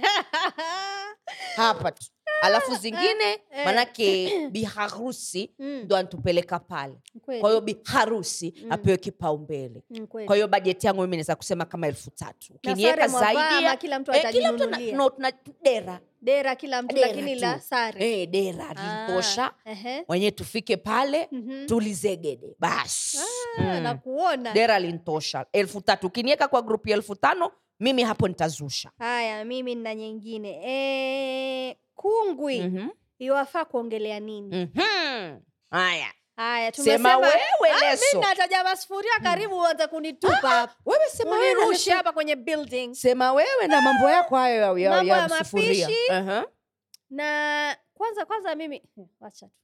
hapa 1.56 1.92
tu 1.92 2.06
alafu 2.42 2.74
zingine 2.74 3.24
Eh. 3.50 3.64
manake 3.64 4.30
biharusi 4.50 5.50
Mm, 5.58 5.82
ndo 5.84 5.96
antupeleka 5.96 6.58
pale. 6.58 6.94
Kwa 7.40 7.48
hiyo 7.50 7.60
biharusi 7.60 8.54
Mm. 8.64 8.72
apewe 8.72 8.96
kipaumbele. 8.96 9.82
Kwa 10.26 10.34
hiyo 10.34 10.48
bajeti 10.48 10.86
yangu 10.86 11.00
mimi 11.02 11.16
naweza 11.16 11.36
kusema 11.36 11.64
kama 11.64 11.86
elfu 11.86 12.10
tatu. 12.10 12.52
Ukiniweka 12.54 13.08
zaidi 13.08 13.64
ya 13.64 13.76
kila 13.76 13.98
mtu 13.98 14.12
eh, 14.12 14.30
kila 14.30 14.52
mtu 14.52 14.70
na- 14.70 14.78
no, 14.78 15.10
tuna 15.10 15.32
dera. 15.62 16.00
Dera 16.22 16.56
kila 16.56 16.82
mtu 16.82 16.94
Dera 16.94 17.06
lakini 17.08 17.34
tu. 17.34 17.40
la 17.40 17.60
sare. 17.60 18.22
E, 18.22 18.26
dera 18.26 18.72
Ah, 18.76 19.06
litosha 19.08 19.52
wenyewe 20.08 20.30
tufike 20.30 20.76
pale 20.76 21.28
Mhm. 21.32 21.66
tulizegede. 21.66 22.56
Basi 22.58 23.18
Ah, 23.58 23.62
Mm. 23.62 23.82
na 23.82 23.94
kuona 23.94 24.52
dera 24.52 24.78
lintosha. 24.78 25.46
Elfu 25.52 25.80
tatu. 25.80 26.06
Ukiniweka 26.06 26.48
kwa 26.48 26.62
grupu 26.62 26.88
ya 26.88 26.96
elfu 26.96 27.14
tano 27.14 27.50
mimi 27.84 28.02
hapo 28.02 28.28
nitazusha. 28.28 28.90
Haya 28.98 29.44
mimi 29.44 29.74
nina 29.74 29.94
nyingine. 29.94 30.60
E, 30.66 31.76
kungwi. 31.94 32.60
Mhm. 32.60 32.88
iwafaa 33.18 33.64
kuongelea 33.64 34.20
nini? 34.20 34.56
Mhm. 34.74 35.40
haya. 35.70 36.06
Haya 36.36 36.72
sema 36.72 36.84
tumesema 36.84 37.16
wewe 37.16 37.70
Ah, 37.82 37.90
leso. 37.90 38.20
nataja 38.20 38.64
masufuria 38.64 39.12
karibu 39.22 39.58
uanze 39.58 39.86
kunitupa. 39.86 40.34
Hapa 40.36 40.74
wewe 40.86 41.08
sema 41.10 41.30
wewe 41.38 41.78
na 41.88 41.94
hapa 41.94 42.12
kwenye 42.12 42.36
building. 42.36 42.94
Sema 42.94 43.32
wewe 43.32 43.66
na 43.66 43.80
mambo 43.80 44.10
yako 44.10 44.36
hayo 44.36 44.78
ya, 44.78 44.90
ya, 44.90 45.02
ya, 45.02 45.16
ya 45.16 45.28
sufuria 45.28 45.88
uh-huh. 45.88 46.44
na 47.10 47.76
kwanza 47.94 48.24
kwanza 48.24 48.54
mimi 48.54 48.82
wacha 49.20 49.46
tu 49.46 49.63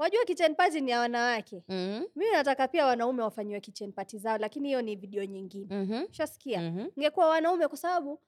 wajua 0.00 0.24
kitchen 0.24 0.54
party 0.54 0.80
ni 0.80 0.90
ya 0.90 1.00
wanawake 1.00 1.62
Mhm. 1.68 2.02
mimi 2.16 2.30
nataka 2.32 2.68
pia 2.68 2.86
wanaume 2.86 3.22
wafanyiwe 3.22 3.60
kitchen 3.60 3.92
party 3.92 4.18
zao 4.18 4.38
lakini 4.38 4.68
hiyo 4.68 4.82
ni 4.82 4.96
video 4.96 5.24
nyingine 5.24 5.66
mm 5.70 5.88
-hmm. 5.90 6.12
Shasikia? 6.12 6.60
mm 6.60 6.78
-hmm. 6.78 7.00
Ngekuwa 7.00 7.28
wanaume 7.28 7.68
kwa 7.68 7.78
sababu 7.78 8.20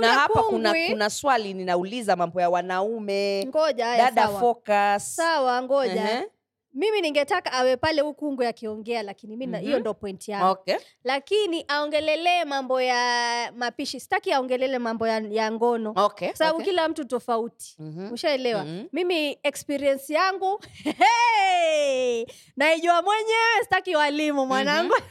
na 0.00 0.12
hapa 0.12 0.42
kuna, 0.42 0.74
kuna 0.90 1.10
swali 1.10 1.54
ninauliza 1.54 2.16
mambo 2.16 2.40
ya 2.40 2.50
wanaume 2.50 3.44
ngoja 3.46 3.96
dada 3.96 4.22
sawa. 4.22 4.40
focus 4.40 5.16
sawa 5.16 5.62
ngoja 5.62 5.94
Ehe. 6.12 6.26
Mimi 6.74 7.00
ningetaka 7.00 7.52
awe 7.52 7.76
pale 7.76 8.00
hukungu 8.02 8.42
akiongea 8.42 9.02
lakini 9.02 9.36
mi 9.36 9.46
na- 9.46 9.58
hiyo 9.58 9.72
Mhm. 9.72 9.80
ndo 9.80 9.94
point 9.94 10.28
yangu. 10.28 10.46
Okay. 10.46 10.76
Lakini 11.04 11.64
aongelelee 11.68 12.44
mambo 12.44 12.80
ya 12.80 13.52
mapishi. 13.56 14.00
Sitaki 14.00 14.32
aongelele 14.32 14.78
mambo 14.78 15.06
ya, 15.08 15.18
ya 15.30 15.52
ngono. 15.52 15.92
Okay 15.96 16.32
sababu 16.32 16.56
okay. 16.58 16.70
kila 16.70 16.88
mtu 16.88 17.04
tofauti. 17.04 17.76
Mhm. 17.78 18.12
ushaelewa? 18.12 18.64
Mhm. 18.64 18.84
mimi 18.92 19.38
experience 19.42 20.14
yangu 20.14 20.60
hey, 20.98 22.24
naijua 22.56 23.02
mwenyewe 23.02 23.62
sitaki 23.62 23.96
walimu 23.96 24.46
mwanangu. 24.46 24.94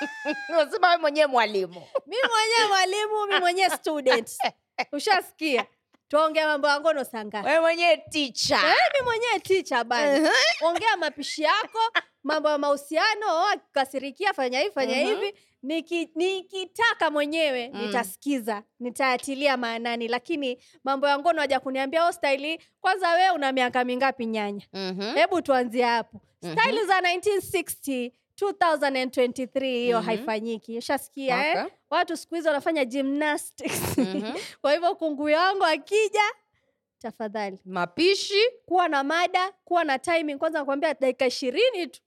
Unasema 0.48 0.90
we 0.90 0.96
mwenyewe 0.96 1.26
mwalimu. 1.26 1.82
Mi 2.06 2.16
mwenyewe 2.30 2.68
mwalimu 2.68 3.26
mi 3.26 3.38
mwenyewe 3.40 3.70
student. 3.70 4.30
Ushasikia 4.92 5.66
tuongea 6.10 6.46
mambo 6.46 6.68
ya 6.68 6.80
ngono 6.80 7.04
sanga 7.04 7.40
wewe 7.42 7.60
mwenyewe 7.60 7.96
ticha 7.96 8.58
mi 8.98 9.04
mwenyewe 9.04 9.40
ticha 9.40 9.84
bana. 9.84 10.30
Ongea 10.60 10.96
mapishi 10.96 11.42
yako 11.42 11.78
mambo 12.22 12.48
ya 12.48 12.58
mahusiano 12.58 13.26
oh, 13.36 13.46
akikasirikia 13.46 14.32
fanya 14.34 14.60
hivi 14.60 14.72
fanya 14.74 14.96
hivi. 14.96 15.34
Niki- 15.64 16.08
nikitaka 16.14 17.10
mwenyewe 17.10 17.70
Mm. 17.74 17.80
nitasikiza 17.86 18.62
nitayatilia 18.80 19.56
maanani. 19.56 20.08
Lakini 20.08 20.62
mambo 20.84 21.08
ya 21.08 21.18
ngono 21.18 21.40
haja 21.40 21.60
kuniambia 21.60 22.06
o 22.06 22.12
staili 22.12 22.62
kwanza 22.80 23.10
wewe 23.12 23.30
una 23.30 23.52
miaka 23.52 23.84
mingapi 23.84 24.26
nyanya? 24.26 24.66
Mhm. 24.72 25.14
hebu 25.14 25.42
tuanzie 25.42 25.84
hapo. 25.84 26.20
Staili 26.52 26.86
za 26.86 27.00
1960 27.00 28.12
2023 28.46 29.66
hiyo 29.82 29.98
Mhm. 29.98 30.06
haifanyiki. 30.06 30.78
Ushasikia 30.78 31.48
eh? 31.52 31.66
Watu 31.90 32.16
siku 32.16 32.34
hizi 32.34 32.48
wanafanya 32.48 32.84
gymnastics. 32.84 33.98
Mhm. 33.98 34.32
kwa 34.62 34.72
hivyo 34.72 34.94
kungui 34.94 35.34
wangu 35.34 35.64
akija 35.64 36.22
tafadhali. 36.98 37.58
Mapishi. 37.64 38.42
Kuwa 38.66 38.88
na 38.88 39.04
mada 39.04 39.52
kuwa 39.64 39.84
na 39.84 39.98
timing. 39.98 40.38
Kwanza 40.38 40.58
nakwambia 40.58 40.94
dakika 40.94 41.26
ishirini 41.26 41.86
tu 41.86 42.00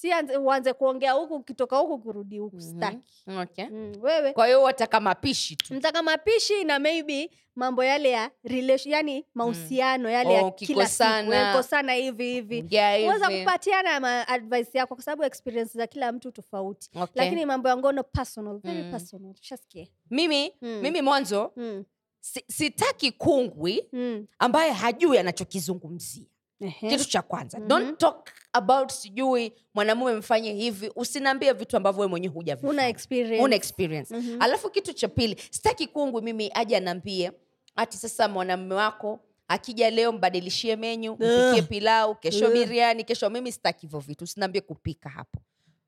si 0.00 0.10
uanze 0.40 0.72
kuongea 0.72 1.12
huku 1.12 1.34
ukitoka 1.34 1.76
huku 1.76 1.98
kurudi 1.98 2.38
huku 2.38 2.56
Mhm. 2.56 2.76
staki 2.76 2.98
okay. 3.42 3.64
mm, 3.64 3.92
wewe 4.02 4.32
kwa 4.32 4.46
hiyo 4.46 4.62
wataka 4.62 5.00
mapishi 5.00 5.56
tu 5.56 5.74
mtaka 5.74 6.02
mapishi 6.02 6.64
na 6.64 6.78
maybe 6.78 7.30
mambo 7.56 7.84
yale 7.84 8.10
ya 8.10 8.30
relation, 8.44 8.92
yani 8.92 9.24
mahusiano 9.34 10.10
yale 10.10 10.32
ya 10.34 10.42
Oh, 10.44 10.50
kila 10.50 10.66
siku 10.66 10.78
kikosana. 10.80 11.56
kosana 11.56 11.92
hivi 11.92 12.32
hivi 12.32 12.78
uweza 13.04 13.28
kupatiana 13.38 14.00
ma 14.00 14.28
advice 14.28 14.78
yako 14.78 14.94
kwa 14.94 15.04
sababu 15.04 15.24
experience 15.24 15.78
za 15.78 15.86
kila 15.86 16.12
mtu 16.12 16.30
tofauti 16.32 16.90
Okay. 16.94 17.22
lakini 17.22 17.46
mambo 17.46 17.68
ya 17.68 17.76
ngono 17.76 18.02
personal 18.02 18.58
very 18.58 18.82
Mm. 18.82 18.90
personal 18.90 19.30
ushasikia 19.40 19.86
mimi 20.10 20.52
Mm. 20.62 20.80
mimi 20.82 21.02
mwanzo 21.02 21.52
mm. 21.56 21.84
si, 22.20 22.44
sitaki 22.48 23.12
kungwi 23.12 23.84
mm. 23.92 24.26
ambaye 24.38 24.72
hajui 24.72 25.18
anachokizungumzia 25.18 26.26
Ehe. 26.60 26.88
kitu 26.90 27.08
cha 27.08 27.22
kwanza 27.22 27.58
Mhm. 27.58 27.68
don't 27.68 27.98
talk 27.98 28.30
about 28.52 28.90
sijui 28.92 29.52
mwanamume 29.74 30.12
mfanye 30.14 30.52
hivi 30.52 30.90
usinaambie 30.96 31.52
vitu 31.52 31.76
ambavyo 31.76 32.00
we 32.02 32.06
mwenyewe 32.06 32.34
hujavifanya. 32.34 32.72
una 32.72 32.88
experience 32.88 33.44
Una 33.44 33.56
experience 33.56 34.16
Mhm. 34.16 34.42
alafu 34.42 34.70
kitu 34.70 34.92
cha 34.92 35.08
pili 35.08 35.36
sitaki 35.50 35.86
kungwi 35.86 36.22
mimi 36.22 36.50
aje 36.54 36.76
anaambie 36.76 37.32
ati 37.76 37.96
sasa 37.98 38.28
mwanamume 38.28 38.74
wako 38.74 39.20
akija 39.48 39.90
leo 39.90 40.12
mbadilishie 40.12 40.76
menyu 40.76 41.12
mpikie 41.12 41.62
pilau 41.62 42.14
kesho 42.14 42.50
biriani 42.50 43.04
kesho 43.04 43.30
mimi 43.30 43.52
sitaki 43.52 43.80
hivyo 43.86 43.98
vitu 44.00 44.24
usinaambie 44.24 44.60
kupika 44.60 45.08
hapo 45.08 45.38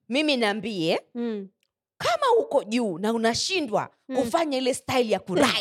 mimi 0.09 0.37
naambie 0.37 1.00
mm. 1.14 1.48
kama 1.98 2.26
uko 2.40 2.64
juu 2.64 2.98
na 2.98 3.12
unashindwa 3.12 3.90
Mm. 4.09 4.16
kufanya 4.16 4.59
ile 4.59 4.74
style 4.74 5.11
ya 5.11 5.18
kuride 5.20 5.48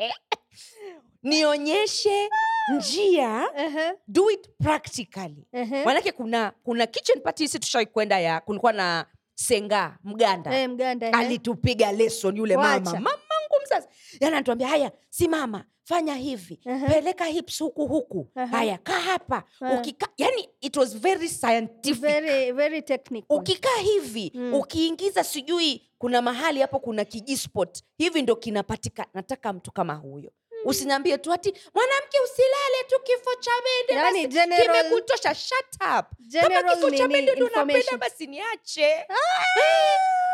nionyeshe 1.22 2.28
njia 2.76 3.46
Ehe. 3.56 3.92
do 4.08 4.30
it 4.30 4.48
practically 4.62 5.46
Ehe. 5.52 5.84
manake 5.84 6.12
kuna 6.12 6.52
kuna 6.64 6.86
kitchen 6.86 7.20
party 7.20 7.48
si 7.48 7.58
tushawai 7.58 7.86
kwenda 7.86 8.20
ya 8.20 8.40
kulikuwa 8.40 8.72
na 8.72 9.06
senga 9.34 9.98
mganda 10.04 10.50
hey, 10.50 10.66
mganda 10.66 11.06
eh. 11.08 11.14
alitupiga 11.18 11.92
lesson 11.92 12.36
yule 12.36 12.56
mama 12.56 12.68
Wacha. 12.68 12.90
mamangu 12.90 13.54
mzazi 13.64 13.88
yani 14.20 14.36
anatuambia 14.36 14.68
haya 14.68 14.92
simama 15.10 15.64
fanya 15.84 16.14
hivi 16.14 16.60
Aha. 16.66 16.86
peleka 16.86 17.24
hips 17.24 17.58
huku 17.60 17.86
huku 17.86 18.28
Aha. 18.34 18.46
haya 18.46 18.78
kaa 18.78 19.00
hapa 19.00 19.44
Ah. 19.60 19.74
ukika 19.74 20.08
yani 20.18 20.48
it 20.60 20.76
was 20.76 20.98
very 20.98 21.28
scientific 21.28 22.00
very 22.00 22.52
very 22.52 22.82
technical 22.82 23.36
ukikaa 23.36 23.76
hivi 23.82 24.32
Mm. 24.34 24.54
ukiingiza 24.54 25.24
sijui 25.24 25.82
kuna 25.98 26.22
mahali 26.22 26.60
hapo 26.60 26.78
kuna 26.78 27.04
kijispot 27.04 27.82
hivi 27.98 28.22
ndo 28.22 28.36
kinapatika 28.36 29.06
nataka 29.14 29.52
mtu 29.52 29.72
kama 29.72 29.94
huyo 29.94 30.32
usiniambie 30.64 31.18
tu 31.18 31.32
ati 31.32 31.54
mwanamke 31.74 32.18
usilale 32.24 32.84
tu 32.88 33.00
kifo 33.04 33.30
cha 33.40 33.50
mende 33.64 33.94
Yani 33.94 34.28
kimekutosha 34.62 35.34
shut 35.34 35.78
kama 35.78 36.62
kifo 36.74 36.90
cha 36.90 37.08
mende 37.08 37.34
ndo 37.34 37.46
unapenda 37.46 37.96
basi 37.98 38.26
niache 38.26 38.82
Eh, 38.82 39.06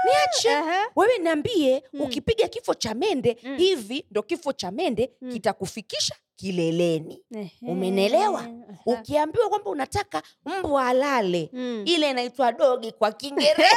niache 0.04 0.50
Aha. 0.54 0.90
wewe 0.96 1.18
niambie 1.18 1.82
Mm. 1.92 2.00
ukipiga 2.00 2.48
kifo 2.48 2.74
cha 2.74 2.94
mende 2.94 3.36
Mm. 3.42 3.56
hivi 3.56 4.06
ndo 4.10 4.22
kifo 4.22 4.52
cha 4.52 4.70
mende 4.70 5.10
Mm. 5.20 5.32
kitakufikisha 5.32 6.14
kileleni. 6.36 7.22
Umenelewa? 7.62 8.44
Ukiambiwa 8.86 9.48
kwamba 9.48 9.70
unataka 9.70 10.22
mbwa 10.44 10.86
alale 10.86 11.50
Mm. 11.52 11.82
ile 11.86 12.10
inaitwa 12.10 12.52
dogi 12.52 12.92
kwa 12.92 13.12
kiingereza 13.12 13.76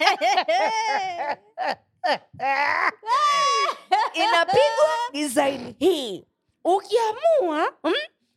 inapigwa 4.14 4.88
design 5.12 5.74
hii 5.78 6.24
ukiamua 6.64 7.72
mm, 7.84 7.92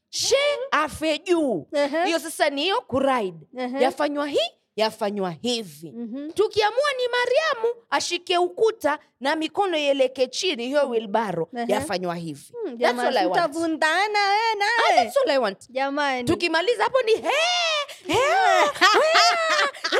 she 0.10 0.36
afe 0.72 1.18
juu 1.20 1.68
Aha. 1.76 2.06
hiyo 2.06 2.20
sasa 2.20 2.50
ni 2.50 2.62
hiyo 2.62 2.82
kuride 2.82 3.48
Aha. 3.60 3.80
yafanywa 3.80 4.28
hii 4.28 4.50
yafanywa 4.76 5.32
hivi 5.32 5.92
Mhm. 5.96 6.32
tukiamua 6.32 6.94
ni 6.98 7.04
mariamu 7.08 7.76
ashike 7.90 8.38
ukuta 8.38 9.00
na 9.20 9.36
mikono 9.36 9.78
ieleke 9.78 10.28
chini 10.28 10.66
hiyo 10.66 10.90
wilbaro 10.90 11.50
Ehe. 11.58 11.74
yafanywa 11.74 12.16
hivi 12.16 12.54
Hmm, 12.64 12.78
That's 12.78 13.00
all 13.00 13.08
I 13.08 13.12
Jamani, 13.12 13.28
want. 13.30 13.32
mtavundana 13.54 14.20
we 14.30 14.56
nawe 14.60 16.24
tukimaliza 16.24 16.84
hapo 16.84 17.02
ni 17.02 17.12
he, 17.12 17.32
he, 18.08 18.20
basi 18.82 19.97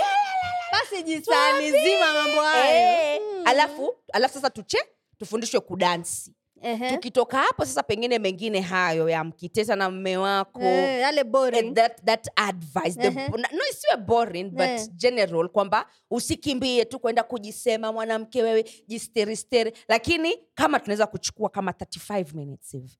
mambo 2.00 2.42
hayo. 2.42 2.76
Eh, 2.76 3.22
Mm. 3.22 3.44
alafu 3.48 3.96
alafu 4.14 4.34
sasa 4.34 4.50
tuche 4.50 4.78
tufundishwe 5.18 5.60
kudansi. 5.60 6.34
Ehe. 6.62 6.90
tukitoka 6.92 7.38
hapo 7.38 7.66
sasa 7.66 7.84
pengine 7.84 8.20
mengine 8.20 8.62
hayo 8.62 9.10
ya 9.10 9.24
mkiteta 9.24 9.76
na 9.76 9.90
mme 9.92 10.18
wako. 10.18 10.62
Eh, 10.62 11.02
yale 11.02 11.24
eh, 11.60 11.74
that, 11.74 12.04
that 12.06 12.28
advice. 12.36 13.00
The, 13.00 13.08
Ehe. 13.08 13.28
no 13.30 13.64
isiwe 13.72 13.98
boring 13.98 14.50
but 14.50 14.62
Eh. 14.62 14.88
general 14.96 15.50
kwamba 15.50 15.86
usikimbie 16.12 16.86
tu 16.86 17.00
kwenda 17.00 17.24
kujisema 17.24 17.94
mwanamke 17.94 18.44
wewe 18.44 18.66
jisteristeri 18.88 19.74
lakini 19.88 20.38
kama 20.56 20.80
tunaweza 20.80 21.08
kuchukua 21.08 21.50
kama 21.50 21.72
35 21.72 22.34
minutes 22.36 22.72
hivi 22.72 22.98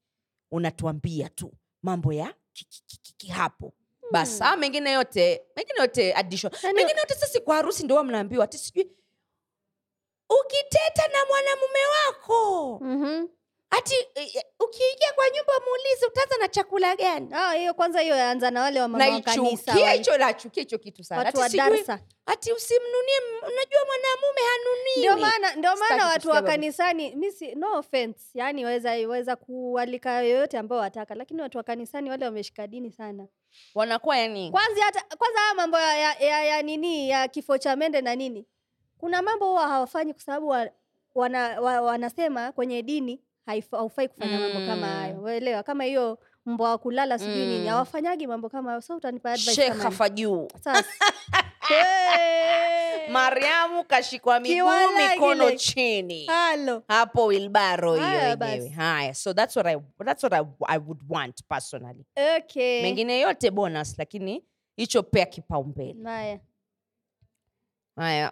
unatuambia 0.52 1.30
tu 1.30 1.52
mambo 1.84 2.14
ya 2.14 2.34
ki- 2.54 2.66
ki- 2.66 2.84
ki- 2.88 2.98
ki- 3.02 3.14
ki- 3.18 3.28
hapo 3.28 3.74
basi 4.12 4.38
Hmm. 4.44 4.48
ah, 4.54 4.58
mengine 4.58 4.92
yote 4.92 5.42
mengine 5.56 5.80
yote 5.80 6.14
addition 6.14 6.54
Yaani- 6.64 6.74
mengine 6.76 7.00
yote 7.00 7.16
sisi 7.16 7.40
kwa 7.40 7.56
harusi 7.56 7.84
ndio 7.84 8.04
mnaambiwa 8.04 8.44
ati 8.46 8.58
sijui 8.58 8.92
ukiteta 10.42 11.08
na 11.08 11.26
mwanamume 11.26 11.80
wako 12.06 12.80
Mhm. 12.84 13.28
Ati 13.70 13.96
eh, 14.16 14.36
eh, 14.36 14.44
ukiingia 14.60 15.12
kwa 15.16 15.26
nyumba 15.30 15.54
muulize 15.66 16.06
utaanza 16.06 16.38
na 16.38 16.48
chakula 16.48 16.96
gani? 16.96 17.30
Ah, 17.34 17.54
hiyo 17.54 17.74
kwanza 17.74 18.00
hiyo 18.02 18.16
yaanza 18.16 18.52
na 18.52 18.62
wale 18.62 18.88
naichukia 18.88 19.92
hicho 19.92 20.18
nachukia 20.18 20.62
hicho 20.64 20.78
kitu 20.78 21.04
sana. 21.04 21.24
Watu 21.24 21.38
wa 21.40 21.46
ati, 21.46 21.58
sijui, 21.58 21.70
darsa 21.78 22.00
ati 22.26 22.52
usimnunie 22.54 23.16
m- 23.18 23.38
unajua 23.48 23.80
mwanamume 23.86 24.42
hanuniwi 24.52 24.98
ndio 25.00 25.18
maana 25.18 25.56
ndio 25.56 25.70
maana 25.76 25.86
Sitaki 25.86 26.04
watu 26.04 26.12
wa 26.12 26.14
kusikia 26.14 26.34
baba. 26.34 26.48
kanisani 26.52 27.16
mi 27.16 27.32
si 27.32 27.56
no 27.56 27.78
offense 27.80 28.20
yani 28.34 28.66
waweza 28.66 28.90
waweza 28.92 29.36
kualika 29.36 30.22
yoyote 30.22 30.58
ambao 30.58 30.80
wataka 30.80 31.16
lakini 31.16 31.42
watu 31.42 31.58
wa 31.58 31.64
kanisani 31.64 32.10
wale 32.10 32.26
wameshika 32.26 32.68
dini 32.68 32.92
sana. 32.92 33.28
Wanakuwa 33.76 34.18
yani 34.18 34.52
kwanza 34.52 34.84
hata 34.84 35.16
kwanza 35.18 35.40
haya 35.40 35.54
mambo 35.54 35.78
ya, 35.80 35.98
ya, 35.98 36.14
ya, 36.20 36.44
ya 36.46 36.62
nini 36.62 37.10
ya 37.10 37.28
kifo 37.28 37.58
cha 37.58 37.76
mende 37.76 38.02
na 38.02 38.16
nini. 38.16 38.46
Kuna 38.98 39.22
mambo 39.22 39.46
huwa 39.50 39.68
hawafanyi 39.68 40.14
kwa 40.14 40.22
sababu 40.22 40.48
wa, 40.48 40.70
wana, 41.16 41.62
wa, 41.62 41.82
wanasema 41.82 42.52
kwenye 42.52 42.82
dini 42.82 43.22
haufai 43.72 44.08
kufanya 44.08 44.40
mambo 44.40 44.60
kama 44.60 44.76
Mm. 44.88 44.94
hayo. 44.94 45.22
Waelewa 45.22 45.64
kama 45.64 45.84
hiyo 45.84 46.20
mbwa 46.46 46.70
wa 46.70 46.78
kulala 46.78 47.20
sijui 47.20 47.46
nini 47.46 47.60
Mm. 47.60 47.68
hawafanyagi 47.68 48.28
mambo 48.28 48.50
kama 48.50 48.70
hayo. 48.70 48.82
So 48.82 48.96
utanipa 48.96 49.32
advice 49.32 49.52
nini? 49.70 49.82
sasa. 50.64 50.86
Hey! 51.68 53.10
mariamu 53.12 53.84
kashikwa 53.84 54.40
miguu 54.40 54.68
mikono 54.98 55.52
chini. 55.52 56.26
Halo. 56.26 56.84
Hapo 56.88 57.26
wilbaro 57.26 57.96
hiyo 57.96 58.08
yenyewe. 58.56 58.70
haya 58.70 59.14
so 59.14 59.34
that's 59.34 59.56
what 59.56 59.68
I, 59.68 59.78
that's 60.06 60.24
what 60.24 60.34
I, 60.34 60.46
I 60.68 60.78
would 60.78 61.02
want 61.10 61.44
personally. 61.50 62.06
Okay. 62.38 62.82
Mengine 62.82 63.20
yote 63.20 63.52
bonus 63.52 63.96
lakini 63.98 64.44
hicho 64.76 65.04
pea 65.04 65.26
kipaumbele. 65.26 66.04
Haya. 66.04 66.40
Haya 67.96 68.32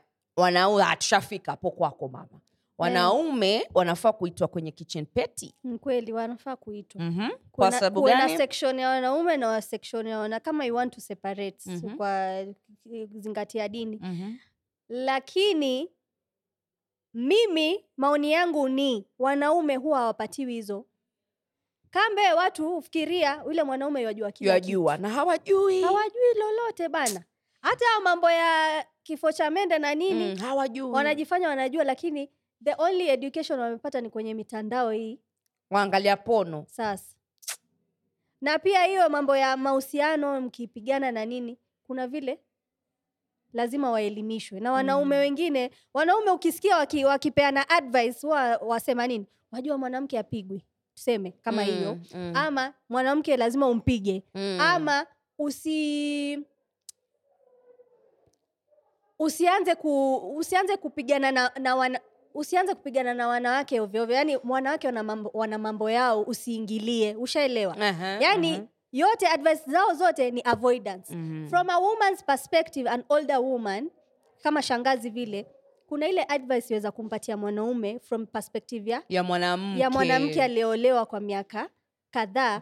hatushafika 0.85 1.51
hapo 1.51 1.71
kwako 1.71 2.07
mama 2.07 2.39
wanaume 2.77 3.67
wanafaa 3.73 4.11
kuitwa 4.11 4.47
kwenye 4.47 4.71
kitchen 4.71 5.05
peti 5.05 5.55
Ni 5.63 5.77
kweli 5.79 6.13
wanafaa 6.13 6.55
kuitwa. 6.55 7.01
Mm-hmm. 7.01 7.29
kwa 7.51 7.71
sababu 7.71 8.01
gani? 8.01 8.37
section 8.37 8.79
ya 8.79 8.89
wanaume 8.89 9.37
na 9.37 9.61
section 9.61 10.07
ya 10.07 10.19
wana 10.19 10.39
kama 10.39 10.65
you 10.65 10.75
want 10.75 10.93
to 10.95 11.01
separate 11.01 11.57
mm-hmm. 11.65 11.97
kwa 11.97 12.45
zingatia 13.15 13.67
dini. 13.67 13.99
Mm-hmm. 14.03 14.37
lakini 14.89 15.91
mimi 17.13 17.85
maoni 17.97 18.31
yangu 18.31 18.69
ni 18.69 19.05
wanaume 19.19 19.75
huwa 19.75 19.99
hawapatiwi 19.99 20.53
hizo. 20.53 20.85
Kambe 21.89 22.33
watu 22.33 22.69
hufikiria 22.69 23.41
yule 23.45 23.63
mwanaume 23.63 24.01
yajua 24.03 24.31
yajua 24.39 24.97
na 24.97 25.09
hawajui. 25.09 25.81
Hawajui 25.81 26.33
lolote 26.39 26.89
bana. 26.89 27.23
Hata 27.61 27.85
mambo 28.03 28.31
ya 28.31 28.85
kifo 29.03 29.31
cha 29.31 29.49
mende 29.49 29.79
na 29.79 29.95
nini 29.95 30.25
mm, 30.33 30.37
hawajui. 30.37 30.91
wanajifanya 30.91 31.49
wanajua 31.49 31.83
lakini 31.83 32.29
the 32.65 32.75
only 32.77 33.09
education 33.09 33.59
wamepata 33.59 34.01
ni 34.01 34.09
kwenye 34.09 34.33
mitandao 34.33 34.91
hii. 34.91 35.19
Waangalia 35.69 36.17
pono 36.17 36.65
sasa. 36.69 37.15
Na 38.41 38.59
pia 38.59 38.83
hiyo 38.83 39.09
mambo 39.09 39.35
ya 39.37 39.57
mahusiano 39.57 40.41
mkipigana 40.41 41.11
na 41.11 41.25
nini 41.25 41.57
kuna 41.87 42.07
vile 42.07 42.39
lazima 43.53 43.91
waelimishwe. 43.91 44.59
Na 44.59 44.71
wanaume 44.71 45.15
Mm. 45.15 45.21
wengine 45.21 45.71
wanaume 45.93 46.31
ukisikia 46.31 46.77
waki, 46.77 47.05
wakipeana 47.05 47.69
advice 47.69 48.27
wa, 48.27 48.57
wasema 48.57 49.07
nini? 49.07 49.25
Wajua 49.51 49.77
mwanamke 49.77 50.19
apigwi. 50.19 50.65
Tuseme 50.95 51.31
kama 51.31 51.61
Mm, 51.65 51.69
hiyo 51.71 51.97
mm, 52.13 52.31
ama 52.35 52.73
mwanamke 52.89 53.37
lazima 53.37 53.67
umpige. 53.67 54.23
Mm. 54.33 54.57
ama 54.61 55.05
usi 55.39 56.39
usianze 59.19 59.75
ku, 59.75 60.15
usianze 60.37 60.77
kupigana 60.77 61.31
na, 61.31 61.51
na 61.59 61.75
wana, 61.75 61.99
usianze 62.35 62.75
kupigana 62.75 63.13
na 63.13 63.27
wanawake 63.27 63.79
ovyoovyo 63.81 64.15
yani 64.15 64.37
wanawake 64.43 64.87
wana 64.87 65.03
mambo, 65.03 65.31
wana 65.33 65.57
mambo 65.57 65.89
yao 65.89 66.21
usiingilie. 66.21 67.15
Ushaelewa? 67.15 67.77
Aha, 67.81 68.07
yani 68.21 68.53
aha. 68.53 68.63
yote 68.91 69.27
advice 69.27 69.61
zao 69.71 69.93
zote 69.93 70.31
ni 70.31 70.41
avoidance. 70.41 71.15
Mhm. 71.15 71.47
from 71.49 71.69
a 71.69 71.79
woman's 71.79 72.23
perspective 72.23 72.89
an 72.89 73.03
older 73.09 73.37
woman 73.39 73.89
kama 74.43 74.61
shangazi 74.61 75.09
vile 75.09 75.45
kuna 75.87 76.07
ile 76.07 76.23
advice 76.23 76.65
iweza 76.73 76.91
kumpatia 76.91 77.37
mwanaume 77.37 77.99
from 77.99 78.25
perspective 78.25 78.91
ya 78.91 79.03
ya 79.09 79.23
mwanamke. 79.23 79.79
ya 79.79 79.89
mwanamke 79.89 80.43
aliyeolewa 80.43 81.05
kwa 81.05 81.19
miaka 81.19 81.69
kadhaa 82.11 82.61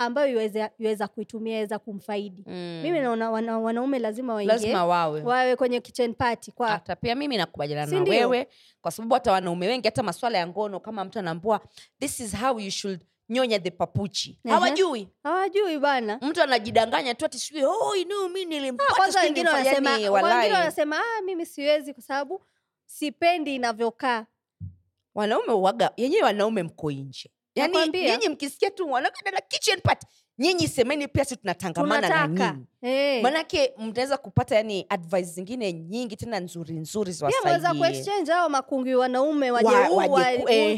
ambayo 0.00 0.50
iweza 0.78 1.08
kuitumia 1.08 1.58
weza 1.58 1.78
kumfaidi. 1.78 2.44
Mm. 2.46 2.80
mimi 2.82 3.00
naona 3.00 3.30
wana, 3.30 3.58
wanaume 3.58 3.98
lazima 3.98 4.34
waingie. 4.34 4.54
Lazima 4.54 4.86
wawe. 4.86 5.22
Wawe 5.22 5.56
kwenye 5.56 5.80
kitchen 5.80 6.14
party 6.14 6.52
kwa 6.52 6.68
hata 6.68 6.96
pia 6.96 7.14
mimi 7.14 7.36
nakubaliana 7.36 7.92
na 8.00 8.02
wewe 8.10 8.48
kwa 8.80 8.90
sababu 8.90 9.14
hata 9.14 9.32
wanaume 9.32 9.66
wengi 9.68 9.88
hata 9.88 10.02
maswala 10.02 10.38
ya 10.38 10.46
ngono 10.46 10.80
kama 10.80 11.04
mtu 11.04 11.18
anaambua 11.18 11.60
this 12.00 12.20
is 12.20 12.36
how 12.36 12.60
you 12.60 12.70
should 12.70 13.00
nyonya 13.28 13.58
the 13.58 13.70
papuchi. 13.70 14.38
Hawajui. 14.48 15.08
Hawajui 15.22 15.78
bana. 15.78 16.18
Mtu 16.22 16.42
anajidanganya 16.42 17.14
tu 17.14 17.24
ati 17.24 17.38
sijui 17.38 17.64
oh, 17.64 17.94
inu 17.96 18.28
mi 18.28 18.42
Ah, 18.42 18.44
nilimpata 18.44 19.20
wengine 19.20 19.48
wanasema 19.48 19.96
nini." 19.96 20.08
wengine 20.08 20.08
Walai. 20.10 20.52
wanasema 20.52 20.96
ah, 20.98 21.22
mimi 21.24 21.46
siwezi 21.46 21.94
kwa 21.94 22.02
sababu 22.02 22.42
sipendi 22.86 23.54
inavyokaa. 23.54 24.26
Wanaume 25.14 25.52
waga 25.52 25.90
yenyewe 25.96 26.22
wanaume 26.22 26.62
mko 26.62 26.90
nje 26.92 27.30
yani 27.54 27.72
nyinyi 28.10 28.28
mkisikia 28.28 28.70
tu 28.70 28.90
wanakada 28.90 29.40
kitchen 29.48 29.80
party 29.80 30.06
nyinyi 30.38 30.68
semeni 30.68 31.08
pia 31.08 31.24
si 31.24 31.36
tunatangamana 31.36 32.08
na 32.08 32.14
nyinyi 32.52 32.66
Eh. 32.82 33.22
manake 33.22 33.72
mtaweza 33.78 34.16
kupata 34.16 34.56
yani 34.56 34.86
advice 34.88 35.22
zingine 35.30 35.72
nyingi 35.72 36.16
tena 36.16 36.40
nzuri 36.40 36.74
nzuri 36.74 37.12
mweza 37.50 37.68
kuexchange 37.78 38.32
hao 38.32 38.48
makungi 38.48 38.94
wanaume 38.94 39.50
wajeuu 39.50 39.96
Wa- 39.96 40.06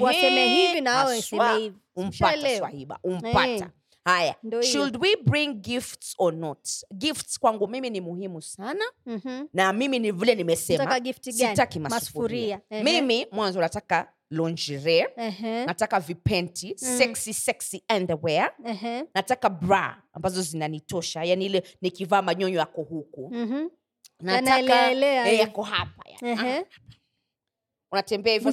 waseme 0.00 0.48
hivi 0.48 0.80
na 0.80 0.90
haswa. 0.92 1.56
hivi 1.58 1.76
umpata 1.96 2.32
swahiba 2.58 2.98
umpata 3.04 3.48
Eh. 3.48 3.64
Haya 4.04 4.34
Ndo 4.42 4.60
hiyo. 4.60 4.72
should 4.72 4.96
we 5.02 5.16
bring 5.16 5.54
gifts 5.54 6.14
or 6.18 6.34
not 6.34 6.68
gifts 6.94 7.38
kwangu 7.38 7.68
mimi 7.68 7.90
ni 7.90 8.00
muhimu 8.00 8.42
sana 8.42 8.84
Mhm. 9.06 9.46
na 9.52 9.72
mimi 9.72 9.98
ni 9.98 10.12
vile 10.12 10.34
nimesema 10.34 11.00
sitaki 11.20 11.78
masufuria 11.78 12.60
uh-huh. 12.70 12.82
mimi 12.84 13.26
mwanzo 13.32 13.60
nataka 13.60 14.12
lingerie 14.30 15.08
Ehe. 15.16 15.66
nataka 15.66 16.00
vipenti 16.00 16.78
sexy 16.78 17.34
sexy 17.34 17.82
underwear 17.96 18.54
Ehe. 18.64 19.04
nataka 19.14 19.50
bra 19.50 20.02
ambazo 20.12 20.42
zinanitosha 20.42 21.24
yani 21.24 21.46
ile 21.46 21.62
nikivaa 21.80 22.22
manyonyo 22.22 22.58
yako 22.58 22.82
huku 22.82 23.32
nataka 24.20 24.90
eh, 24.92 25.38
yako 25.38 25.62
hapa 25.62 26.04
yani. 26.08 26.28
Ehe. 26.42 26.64
unatembea 27.92 28.32
hivyo 28.32 28.50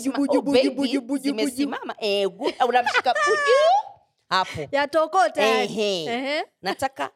zimesimama 1.18 1.96
eh, 2.00 2.30
unamshika 2.68 3.14
buju 3.14 3.89
hapo. 4.30 4.68
Yatokota. 4.72 5.42
Ehe. 5.44 6.04
Ehe. 6.06 6.44
nataka 6.62 7.10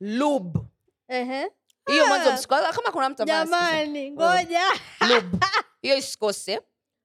lube. 0.00 0.60
Ehe. 1.08 1.50
hiyo 1.88 2.04
Ah. 2.04 2.06
mwanzo 2.06 2.48
kama 2.48 2.90
kuna 2.92 3.08
mtu 3.08 3.22
ambaye 3.22 3.44
jamani 3.44 4.10
ngoja. 4.10 4.62
Lube. 5.08 5.38
Hiyo 5.82 5.96
isikose. 5.96 6.60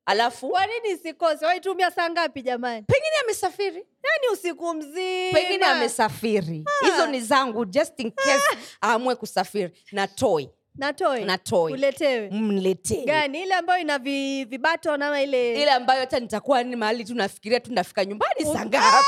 Alafu 0.05 0.49
kwa 0.49 0.65
nini 0.65 0.89
isikose? 0.89 1.45
Waitumia 1.45 1.91
saa 1.91 2.09
ngapi 2.09 2.41
jamani? 2.41 2.85
Pengine 2.87 3.15
amesafiri. 3.23 3.75
Yani 4.03 4.27
usiku 4.33 4.73
mzima. 4.73 5.33
Pengine 5.33 5.65
amesafiri. 5.65 6.65
Hizo 6.81 7.05
ni 7.07 7.21
zangu 7.21 7.65
just 7.65 7.99
in 7.99 8.11
case 8.11 8.57
aamue 8.83 9.15
kusafiri. 9.15 9.83
Na 9.91 10.07
toi 10.07 10.49
uletewe 11.73 12.29
mletee. 12.29 13.05
Gani? 13.05 13.43
Ile 13.43 13.53
ambayo 13.53 13.81
ina 13.81 13.99
vi, 13.99 14.45
nama 14.97 15.21
ile 15.21 15.61
ile 15.61 15.71
ambayo 15.71 15.99
hata 15.99 16.19
nitakuwa 16.19 16.63
ni 16.63 16.75
mahali 16.75 17.05
tu 17.05 17.15
nafikiria 17.15 17.59
tu 17.59 17.73
nafika 17.73 18.05
nyumbani 18.05 18.45
saa 18.45 18.65
ngapi 18.65 19.05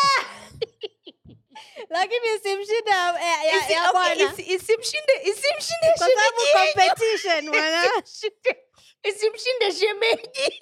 lakini 1.90 2.36
isimshinde 2.36 2.92
ya, 2.92 3.20
ya, 3.44 3.68
ya, 3.70 3.92
bwana. 3.92 4.34
isimshinde 4.38 5.14
isimshinde 5.24 5.88
kwa 5.98 6.08
sababu 6.08 6.40
shemeji. 6.52 6.90
competition 6.90 7.48
mwana. 7.50 7.86
Isimshinde- 7.86 8.58
isimshinde 9.04 9.72
shemeji. 9.72 10.54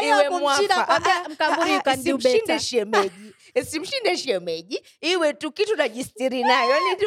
Hiyo 0.00 0.30
kumshinda 0.30 0.84
kwambia, 0.84 1.16
Ah, 1.16 1.26
ah, 1.38 1.82
ah, 1.84 1.94
isimshinde 1.94 2.58
shemeji. 2.60 3.34
Isimshinde 3.54 4.16
shemeji. 4.16 4.82
Iwe 5.00 5.32
tu 5.32 5.52
kitu 5.52 5.76
najistiri 5.76 6.42
nayo 6.42 6.80
ni 6.80 6.96
tu 6.96 7.06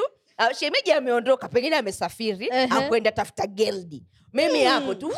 shemeji 0.59 0.91
ameondoka 0.91 1.47
pengine 1.47 1.75
amesafiri 1.75 2.49
Ehe. 2.51 2.67
akwenda 2.71 3.11
tafuta 3.11 3.47
geldi. 3.47 4.03
Mimi 4.33 4.63
hapo 4.63 4.95
tu 4.95 5.07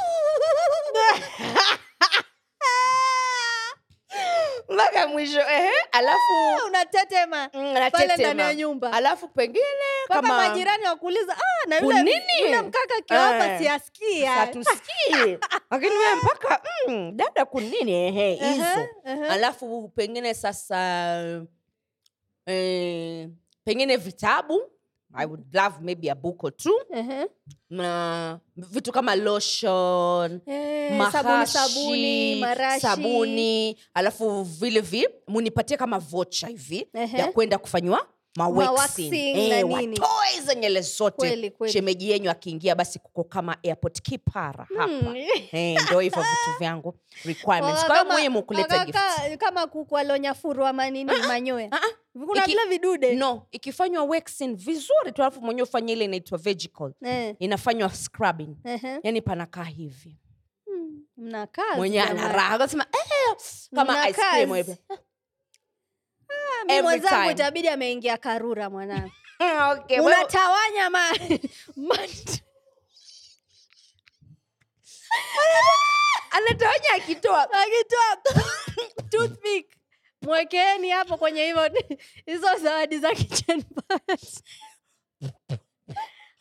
mpaka 4.69 5.07
mwisho 5.07 5.39
ehe 5.41 5.71
alafu 5.91 6.21
unatetema. 6.67 7.49
Mm, 7.53 7.75
pale 7.91 8.15
ndani 8.17 8.41
ya 8.41 8.55
nyumba. 8.55 8.91
Alafu 8.93 9.27
pengine 9.27 9.65
mpaka 10.05 10.21
kama 10.21 10.37
majirani 10.47 10.83
wakuuliza 10.85 11.33
ah, 11.37 11.67
na 11.69 11.77
yule, 11.79 12.03
nini 12.03 12.39
yule 12.41 12.61
mkaka 12.61 13.01
kiwapa 13.01 13.47
Eh. 13.47 13.59
siasikia 13.61 14.31
hatusikii 14.31 15.37
lakini 15.71 15.91
wewe 15.97 16.15
mpaka 16.15 16.61
mm, 16.87 17.11
dada 17.17 17.45
kunini 17.45 17.91
ehe 17.93 18.33
hizo. 18.35 18.87
alafu 19.29 19.87
pengine 19.95 20.33
sasa 20.33 21.21
eh, 22.45 23.29
pengine 23.65 23.97
vitabu 23.97 24.71
i 25.15 25.25
would 25.25 25.43
love 25.55 25.75
maybe 25.81 26.09
a 26.11 26.15
book 26.15 26.43
or 26.43 26.51
two 26.57 26.79
Ehe. 26.93 27.25
na 27.69 28.39
vitu 28.57 28.91
kama 28.91 29.15
lotion 29.15 30.41
Eh, 30.47 31.11
sabuni 31.11 31.27
mahashi, 31.27 31.53
sabuni 31.53 32.39
marashi 32.41 32.81
sabuni 32.81 33.77
alafu 33.93 34.43
vile 34.43 34.81
vi 34.81 35.07
munipatie 35.27 35.77
kama 35.77 35.99
vocha 35.99 36.47
hivi 36.47 36.87
Ehe. 36.93 37.17
ya 37.17 37.31
kwenda 37.31 37.57
kufanyiwa 37.57 38.07
Na 38.37 38.47
hizo 40.33 40.53
nyele 40.53 40.81
zote. 40.81 41.53
Shemeji 41.67 42.11
yenyu 42.11 42.31
akiingia 42.31 42.75
basi 42.75 42.99
kuko 42.99 43.23
kama 43.23 43.57
airport 43.63 44.01
kipara 44.01 44.67
hapa. 44.77 44.83
Hmm. 44.85 45.15
Eh, 45.51 45.77
ndo 45.89 45.99
hivyo 45.99 46.21
vitu 46.21 46.57
vyangu 46.59 46.95
requirements. 47.25 47.83
Waka 47.83 48.03
kwa 48.05 48.13
muhimu 48.13 48.43
kuleta 48.43 48.85
kama 49.37 49.67
kuku 49.67 49.97
alonyafurwa 49.97 50.73
manini 50.73 51.11
manyoya. 51.27 51.67
Ah, 51.71 51.75
ah. 51.75 52.25
kuna 52.25 52.45
vile 52.45 52.65
vidude. 52.69 53.15
No 53.15 53.47
ikifanywa 53.51 54.03
waxing 54.03 54.55
vizuri 54.55 55.11
tu 55.13 55.21
alafu 55.21 55.41
mwenyewe 55.41 55.67
ufanye 55.67 55.93
ile 55.93 56.05
inaitwa 56.05 56.37
vegical 56.37 56.91
Eh, 57.05 57.35
inafanywa 57.39 57.89
scrubbing. 57.89 58.55
Ehe. 58.63 58.99
yani 59.03 59.21
panakaa 59.21 59.63
hivi. 59.63 60.17
Hmm, 60.65 61.05
mwenyewe 61.77 62.05
jamani. 62.07 62.19
ana 62.19 62.77
eh, 62.93 63.35
kama 63.75 64.09
ice 64.09 64.21
cream 64.21 64.51
Ah, 64.89 64.97
mi 66.67 66.81
mwenzangu 66.81 67.31
itabidi 67.31 67.67
ameingia 67.69 68.17
karura 68.17 68.69
mwanangu 68.69 69.11
Ah, 69.39 69.71
okay, 69.73 69.99
unatawanya 69.99 70.89
ma, 70.89 71.09
ma 71.87 71.95
anatawanya 76.31 76.89
akitoa 76.95 77.47
akitoa 77.53 78.17
toothpick 79.09 79.75
mwekeeni 80.21 80.89
hapo 80.89 81.17
kwenye 81.17 81.45
hivyo 81.45 81.71
hizo 82.25 82.55
zawadi 82.57 82.97
za 82.97 83.15
kitchen 83.15 83.63
party. 83.63 84.43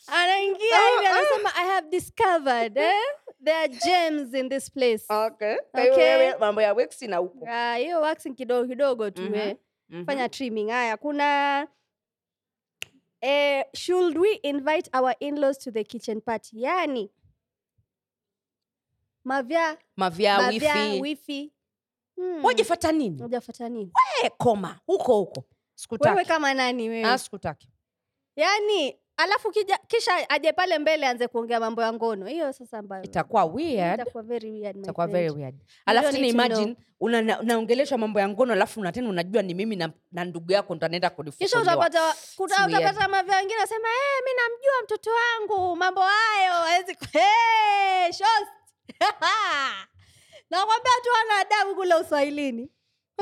anaingia 0.06 0.78
hivi 0.90 1.06
anasema 1.06 1.54
i 1.56 1.66
have 1.68 1.88
discovered 1.88 2.78
eh? 2.78 2.94
there 3.44 3.56
are 3.58 3.68
gems 3.68 4.34
in 4.34 4.48
this 4.48 4.70
place 4.72 5.04
okay. 5.08 5.56
Okay. 5.74 6.32
mambo 6.40 6.62
ya 6.62 6.74
waxing 6.74 7.08
na 7.08 7.16
huko 7.16 7.46
Ah, 7.48 7.74
hiyo 7.76 8.00
waxing 8.00 8.34
kidogo 8.34 8.68
kidogo 8.68 9.10
tu 9.10 9.22
Mhm. 9.22 9.54
Mhm. 9.94 10.04
fanya 10.06 10.28
trimming. 10.28 10.68
Haya 10.70 10.96
kuna 10.96 11.66
eh, 13.20 13.64
should 13.74 14.18
we 14.18 14.34
invite 14.42 14.88
our 14.92 15.14
in-laws 15.20 15.58
to 15.58 15.70
the 15.70 15.84
kitchen 15.84 16.20
party? 16.20 16.62
Yani 16.62 17.10
mavya 19.24 19.78
mavya 19.96 20.38
mavya 20.38 20.74
wifi. 20.74 21.00
wifi. 21.00 21.52
Hmm. 22.16 22.44
wajafata 22.44 22.92
nini? 22.92 23.22
Wajafata 23.22 23.68
nini? 23.68 23.92
We 24.22 24.30
koma 24.30 24.80
huko 24.86 25.18
huko. 25.18 25.44
Wewe 26.00 26.24
kama 26.24 26.54
nani 26.54 26.88
wewe? 26.88 27.04
Ah, 27.04 27.18
sikutaki. 27.18 27.68
Yani 28.36 28.98
alafu 29.16 29.50
kija, 29.50 29.78
kisha 29.88 30.30
aje 30.30 30.52
pale 30.52 30.78
mbele 30.78 31.06
aanze 31.06 31.28
kuongea 31.28 31.60
mambo 31.60 31.82
ya 31.82 31.92
ngono. 31.92 32.26
Hiyo 32.26 32.52
sasa 32.52 32.78
ambayo 32.78 33.02
itakuwa 33.02 33.44
weird. 33.44 34.00
itakuwa 34.00 34.22
very 34.22 34.50
weird 34.50 34.76
itakuwa 34.76 35.06
very 35.06 35.30
weird. 35.30 35.54
Alafu 35.86 36.12
tena 36.12 36.76
una- 37.00 37.40
unaongeleshwa 37.40 37.98
mambo 37.98 38.20
ya 38.20 38.28
ngono 38.28 38.52
alafu 38.52 38.80
na 38.80 38.92
tena 38.92 39.08
unajua 39.08 39.42
ni 39.42 39.54
mimi 39.54 39.76
na, 39.76 39.90
na 40.12 40.24
ndugu 40.24 40.52
yako 40.52 40.74
ndo 40.74 40.86
anaenda 40.86 41.10
kisha 41.38 41.60
utapata 41.60 42.14
kuta, 42.36 42.66
utapata 42.66 43.08
mavya 43.08 43.36
wengine 43.36 43.60
asema 43.62 43.88
hey, 43.88 44.24
mi 44.24 44.30
namjua 44.40 44.82
mtoto 44.84 45.10
wangu 45.10 45.76
mambo 45.76 46.00
hayo 46.00 46.52
hawezi 46.52 46.96
hey, 47.12 48.12
shost 48.12 48.48
nakwambia 50.50 50.92
tu 51.02 51.10
ana 51.20 51.38
adabu 51.40 51.74
kule 51.74 51.94
uswahilini. 51.94 52.70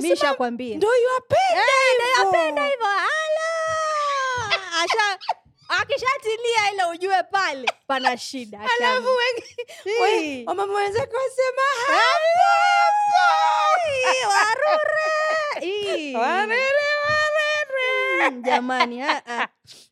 Mishakwambia 0.01 0.77
ndo 0.77 0.89
yapenda 0.95 1.63
hivyo 1.91 2.23
hey, 2.23 2.29
apenda 2.29 2.65
hivyo. 2.67 2.87
ala 2.87 4.83
asha 4.83 5.19
akishatilia 5.69 6.73
ile 6.73 6.85
ujue 6.93 7.23
pale 7.23 7.67
pana 7.87 8.17
shida 8.17 8.61
alafu 8.61 9.09
wamama 10.47 10.75
wenzake 10.75 11.17
wasema 11.17 11.63
warure. 14.29 16.15
Warere 16.19 16.93
Mm, 18.31 18.43
jamani 18.43 19.03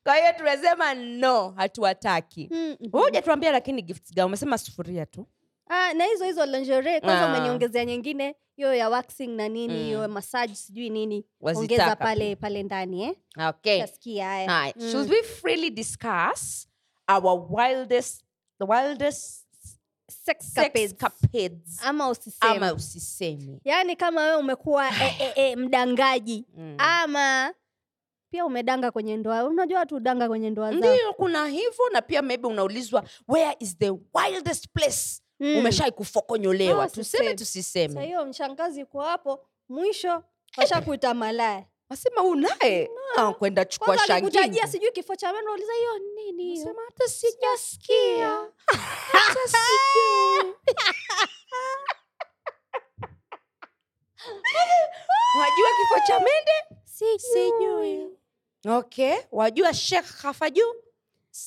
kwa 0.05 0.17
hiyo 0.17 0.33
tunasema 0.37 0.95
no 0.95 1.51
hatuwataki. 1.57 2.49
Mm, 2.53 2.77
mm. 2.81 2.91
Hujatuambia 2.93 3.53
lakini 3.53 3.83
gifts 3.83 4.15
gani? 4.15 4.27
Umesema 4.27 4.59
sufuria 4.59 5.07
tu 5.07 5.27
Ah, 5.73 5.95
na 5.95 6.05
hizo 6.05 6.25
hizo 6.25 6.47
lingerie 6.47 7.01
kwanza 7.01 7.23
Ah. 7.27 7.29
umeniongezea 7.29 7.85
nyingine 7.85 8.35
hiyo 8.57 8.75
ya 8.75 8.89
waxing 8.89 9.27
na 9.29 9.49
nini 9.49 9.97
Mm. 9.97 10.07
massage 10.13 10.55
sijui 10.55 10.91
nini 10.91 11.25
Wazitaka 11.41 11.75
ongeza 11.83 11.97
pale 11.97 12.37
pale 12.37 12.63
ndani 12.63 13.03
eh? 13.03 13.15
okay 13.49 13.77
Utasikia 13.83 14.27
haya 14.29 14.65
Hi. 14.65 14.73
Mm. 14.77 14.91
Should 14.91 15.11
we 15.11 15.23
freely 15.23 15.71
discuss 15.71 16.69
our 17.09 17.47
wildest 17.51 18.25
the 18.59 18.65
wildest 18.73 19.47
Sex 20.25 20.45
sex 20.55 20.55
capades. 20.55 20.95
capades 20.97 21.79
ama 21.85 22.09
usiseme 22.09 22.57
ama 22.57 22.77
yaani 23.65 23.97
kama 23.97 24.21
wewe 24.21 24.37
umekuwa 24.37 24.89
e, 24.89 25.17
e, 25.21 25.33
e, 25.51 25.57
mdangaji 25.57 26.45
Mm. 26.57 26.75
ama 26.79 27.55
pia 28.31 28.47
umedanga 28.47 28.91
kwenye 28.91 29.17
ndoa 29.17 29.45
unajua 29.45 29.79
watu 29.79 29.97
udanga 29.97 30.29
kwenye 30.29 30.51
ndoa 30.51 30.71
zao 30.71 30.79
ndio 30.79 31.13
kuna 31.17 31.47
hivyo 31.47 31.89
na 31.93 32.03
pia 32.03 32.23
maybe 32.23 32.47
unaulizwa 32.49 33.05
where 33.29 33.57
is 33.59 33.79
the 33.79 33.91
wildest 33.91 34.69
place 34.73 35.20
Mm. 35.41 35.57
umeshai 35.59 35.91
kufokonyolewa. 35.91 36.85
No, 36.85 36.91
tuseme. 36.91 37.35
Tusiseme. 37.35 38.07
Hiyo 38.07 38.27
mshangazi 38.27 38.83
uko 38.83 39.01
hapo 39.01 39.47
mwisho 39.69 40.23
washakuita 40.57 41.15
malaya. 41.15 41.65
Wasema 41.91 42.23
unaye? 42.23 42.91
Ah, 43.17 43.33
kwenda 43.33 43.65
chukua 43.65 43.87
kwanza 43.87 44.69
sijui 44.69 44.93
kifo 44.93 45.17
cha 45.17 45.33
meno 45.33 45.53
uliza 45.53 45.73
hiyo 45.73 45.99
nini 45.99 46.65
hata 46.65 47.09
sijasikia. 47.09 48.47
Wajua 55.39 55.69
kifo 55.77 56.07
cha 56.07 56.21
mende? 56.21 56.83
Sijui. 57.19 58.09
Okay 58.69 59.17
wajua 59.33 59.75
shekh 59.75 60.23
hafaju 60.23 60.75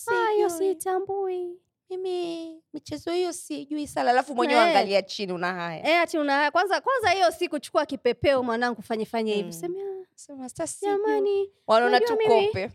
hayo 0.06 0.50
sitambui 0.50 1.60
mimi 1.90 2.62
michezo 2.74 3.12
hiyo 3.12 3.34
sijui 3.34 3.88
sana 3.88 4.10
alafu 4.12 4.36
mwenyewe 4.36 4.60
Eh. 4.62 4.68
angalia 4.68 5.02
chini 5.02 5.34
una 5.34 5.54
haya 5.54 5.90
Eh, 5.90 6.00
ati 6.02 6.18
una 6.18 6.52
kwanza 6.52 6.82
kwanza 6.82 7.10
hiyo 7.10 7.32
si 7.32 7.50
kuchukua 7.50 7.86
kipepeo 7.86 8.44
mwanangu 8.44 8.82
fanye 8.82 9.06
fanye 9.06 9.34
hivi 9.34 9.52
hmm. 9.52 9.60
sema 9.62 9.80
"Ah, 9.80 10.06
Sema, 10.16 10.50
"Sasa 10.50 10.68
sijui." 10.68 10.92
jamani 10.92 11.50
wanaona 11.68 12.00
tukope 12.00 12.72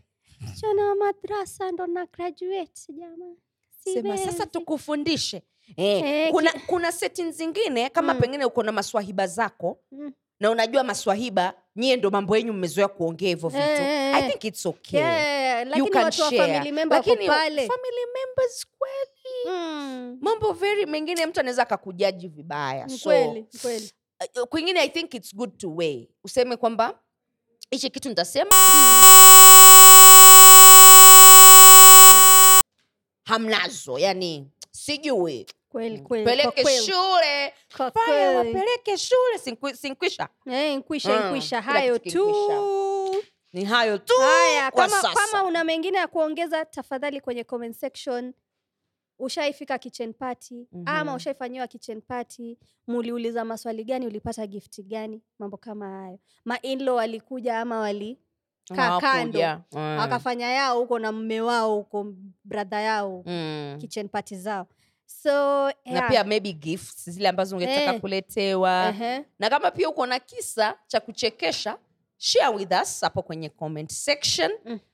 chana 0.60 0.94
madrasa 0.94 1.70
ndo 1.72 1.86
na 1.86 2.06
graduate 2.06 2.82
jamani 2.92 3.36
sema 3.84 4.18
sasa 4.18 4.46
tukufundishe 4.46 5.42
eh, 5.76 6.02
hey, 6.04 6.30
kuna, 6.32 6.52
kuna 6.66 6.92
setting 6.92 7.30
zingine 7.32 7.88
kama 7.90 8.14
Mm. 8.14 8.20
pengine 8.20 8.44
uko 8.44 8.62
na 8.62 8.72
maswahiba 8.72 9.26
zako 9.26 9.78
Mm. 9.92 10.12
na 10.40 10.50
unajua 10.50 10.84
maswahiba 10.84 11.54
nyie 11.78 11.96
ndo 11.96 12.10
mambo 12.10 12.36
yenyu 12.36 12.52
mmezoea 12.52 12.88
kuongea 12.88 13.28
hivyo 13.28 13.48
vitu. 13.48 13.62
Eh, 13.62 14.14
i 14.14 14.18
eh. 14.18 14.28
think 14.30 14.44
it's 14.44 14.66
okay. 14.66 15.00
Yeah, 15.00 15.76
you 15.78 15.86
can 15.90 16.10
share. 16.12 16.36
family 16.38 16.72
member 16.72 16.98
wako 16.98 17.10
Lakini 17.10 17.28
family 17.28 18.06
members 18.14 18.66
kweli. 18.78 19.58
Mm, 19.58 20.18
mambo 20.20 20.52
very 20.52 20.86
mengine 20.86 21.26
mtu 21.26 21.40
anaweza 21.40 21.62
akakujaji 21.62 22.28
vibaya. 22.28 22.88
So 22.88 22.98
kweli 23.08 23.46
kweli. 23.62 23.90
uh, 24.36 24.48
kwingine 24.48 24.80
i 24.80 24.88
think 24.88 25.14
it's 25.14 25.34
good 25.34 25.56
to 25.58 25.74
way 25.74 26.08
useme 26.24 26.56
kwamba 26.56 26.98
hichi 27.70 27.90
kitu 27.90 28.08
nitasema. 28.08 28.50
Hamnazo 33.24 33.98
yani 33.98 34.50
sijui 34.70 35.46
kweli 35.68 35.98
kweli 35.98 36.24
peleke 36.24 36.64
shule. 36.82 37.54
Fanya 37.68 38.30
wapeleke 38.38 38.98
shule 38.98 39.38
sinkwisha. 39.74 40.28
Eh, 40.46 40.76
nkwisha 40.76 41.20
Mm, 41.20 41.26
nkwisha. 41.28 41.62
hayo 41.62 41.98
tu. 41.98 42.34
ni 43.52 43.64
hayo 43.64 43.98
tu 43.98 44.12
haya 44.20 44.70
kama, 44.70 45.02
kama 45.02 45.44
una 45.44 45.64
mengine 45.64 45.98
ya 45.98 46.06
kuongeza 46.06 46.64
tafadhali 46.64 47.20
kwenye 47.20 47.44
comment 47.44 47.76
section. 47.76 48.32
Ushaifika 49.18 49.78
kitchen 49.78 50.12
party 50.14 50.66
ama 50.86 51.04
Mhm. 51.04 51.14
ushaifanyiwa 51.16 51.66
kitchen 51.66 52.00
party 52.00 52.58
muliuliza 52.86 53.44
maswali 53.44 53.84
gani 53.84 54.06
ulipata 54.06 54.46
gift 54.46 54.80
gani? 54.82 55.22
Mambo 55.38 55.56
kama 55.56 55.88
hayo. 55.90 56.18
Mainlo 56.44 56.94
walikuja 56.94 57.60
ama 57.60 57.78
wali 57.78 58.18
kaa 58.76 59.00
kando 59.00 59.40
Mm. 59.72 59.98
wakafanya 59.98 60.50
yao 60.50 60.78
huko 60.80 60.98
na 60.98 61.12
mme 61.12 61.40
wao 61.40 61.74
huko 61.76 62.06
bradha 62.44 62.80
yao 62.80 63.22
Mm. 63.26 63.76
kitchen 63.80 64.08
party 64.08 64.36
zao 64.36 64.66
so 65.22 65.66
na 65.84 66.02
pia 66.08 66.24
maybe 66.24 66.52
gifts 66.52 67.10
zile 67.10 67.28
ambazo 67.28 67.56
ungetaka 67.56 67.94
Eh. 67.94 68.00
kuletewa. 68.00 68.88
Ehe. 68.88 69.24
na 69.38 69.50
kama 69.50 69.70
pia 69.70 69.88
uko 69.88 70.06
na 70.06 70.18
kisa 70.18 70.74
cha 70.86 71.00
kuchekesha 71.00 71.78
share 72.20 72.54
with 72.56 72.72
us 72.82 73.00
hapo 73.00 73.22
kwenye 73.22 73.48
comment 73.48 73.92
section. 73.92 74.50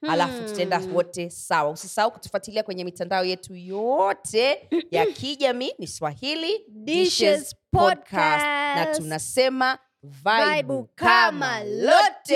Alafu 0.09 0.43
tutaenda 0.45 0.81
wote 0.95 1.31
sawa. 1.31 1.71
Usisahau 1.71 2.11
kutufuatilia 2.11 2.63
kwenye 2.63 2.85
mitandao 2.85 3.25
yetu 3.25 3.57
yote 3.57 4.69
ya 4.91 5.07
kijamii 5.21 5.73
ni 5.79 5.87
swahili 5.87 6.65
Dishes 6.69 7.57
podcast. 7.71 8.45
Na 8.77 8.87
tunasema 8.97 9.79
kama 10.25 10.85
kama 10.95 11.65
lote 11.65 12.35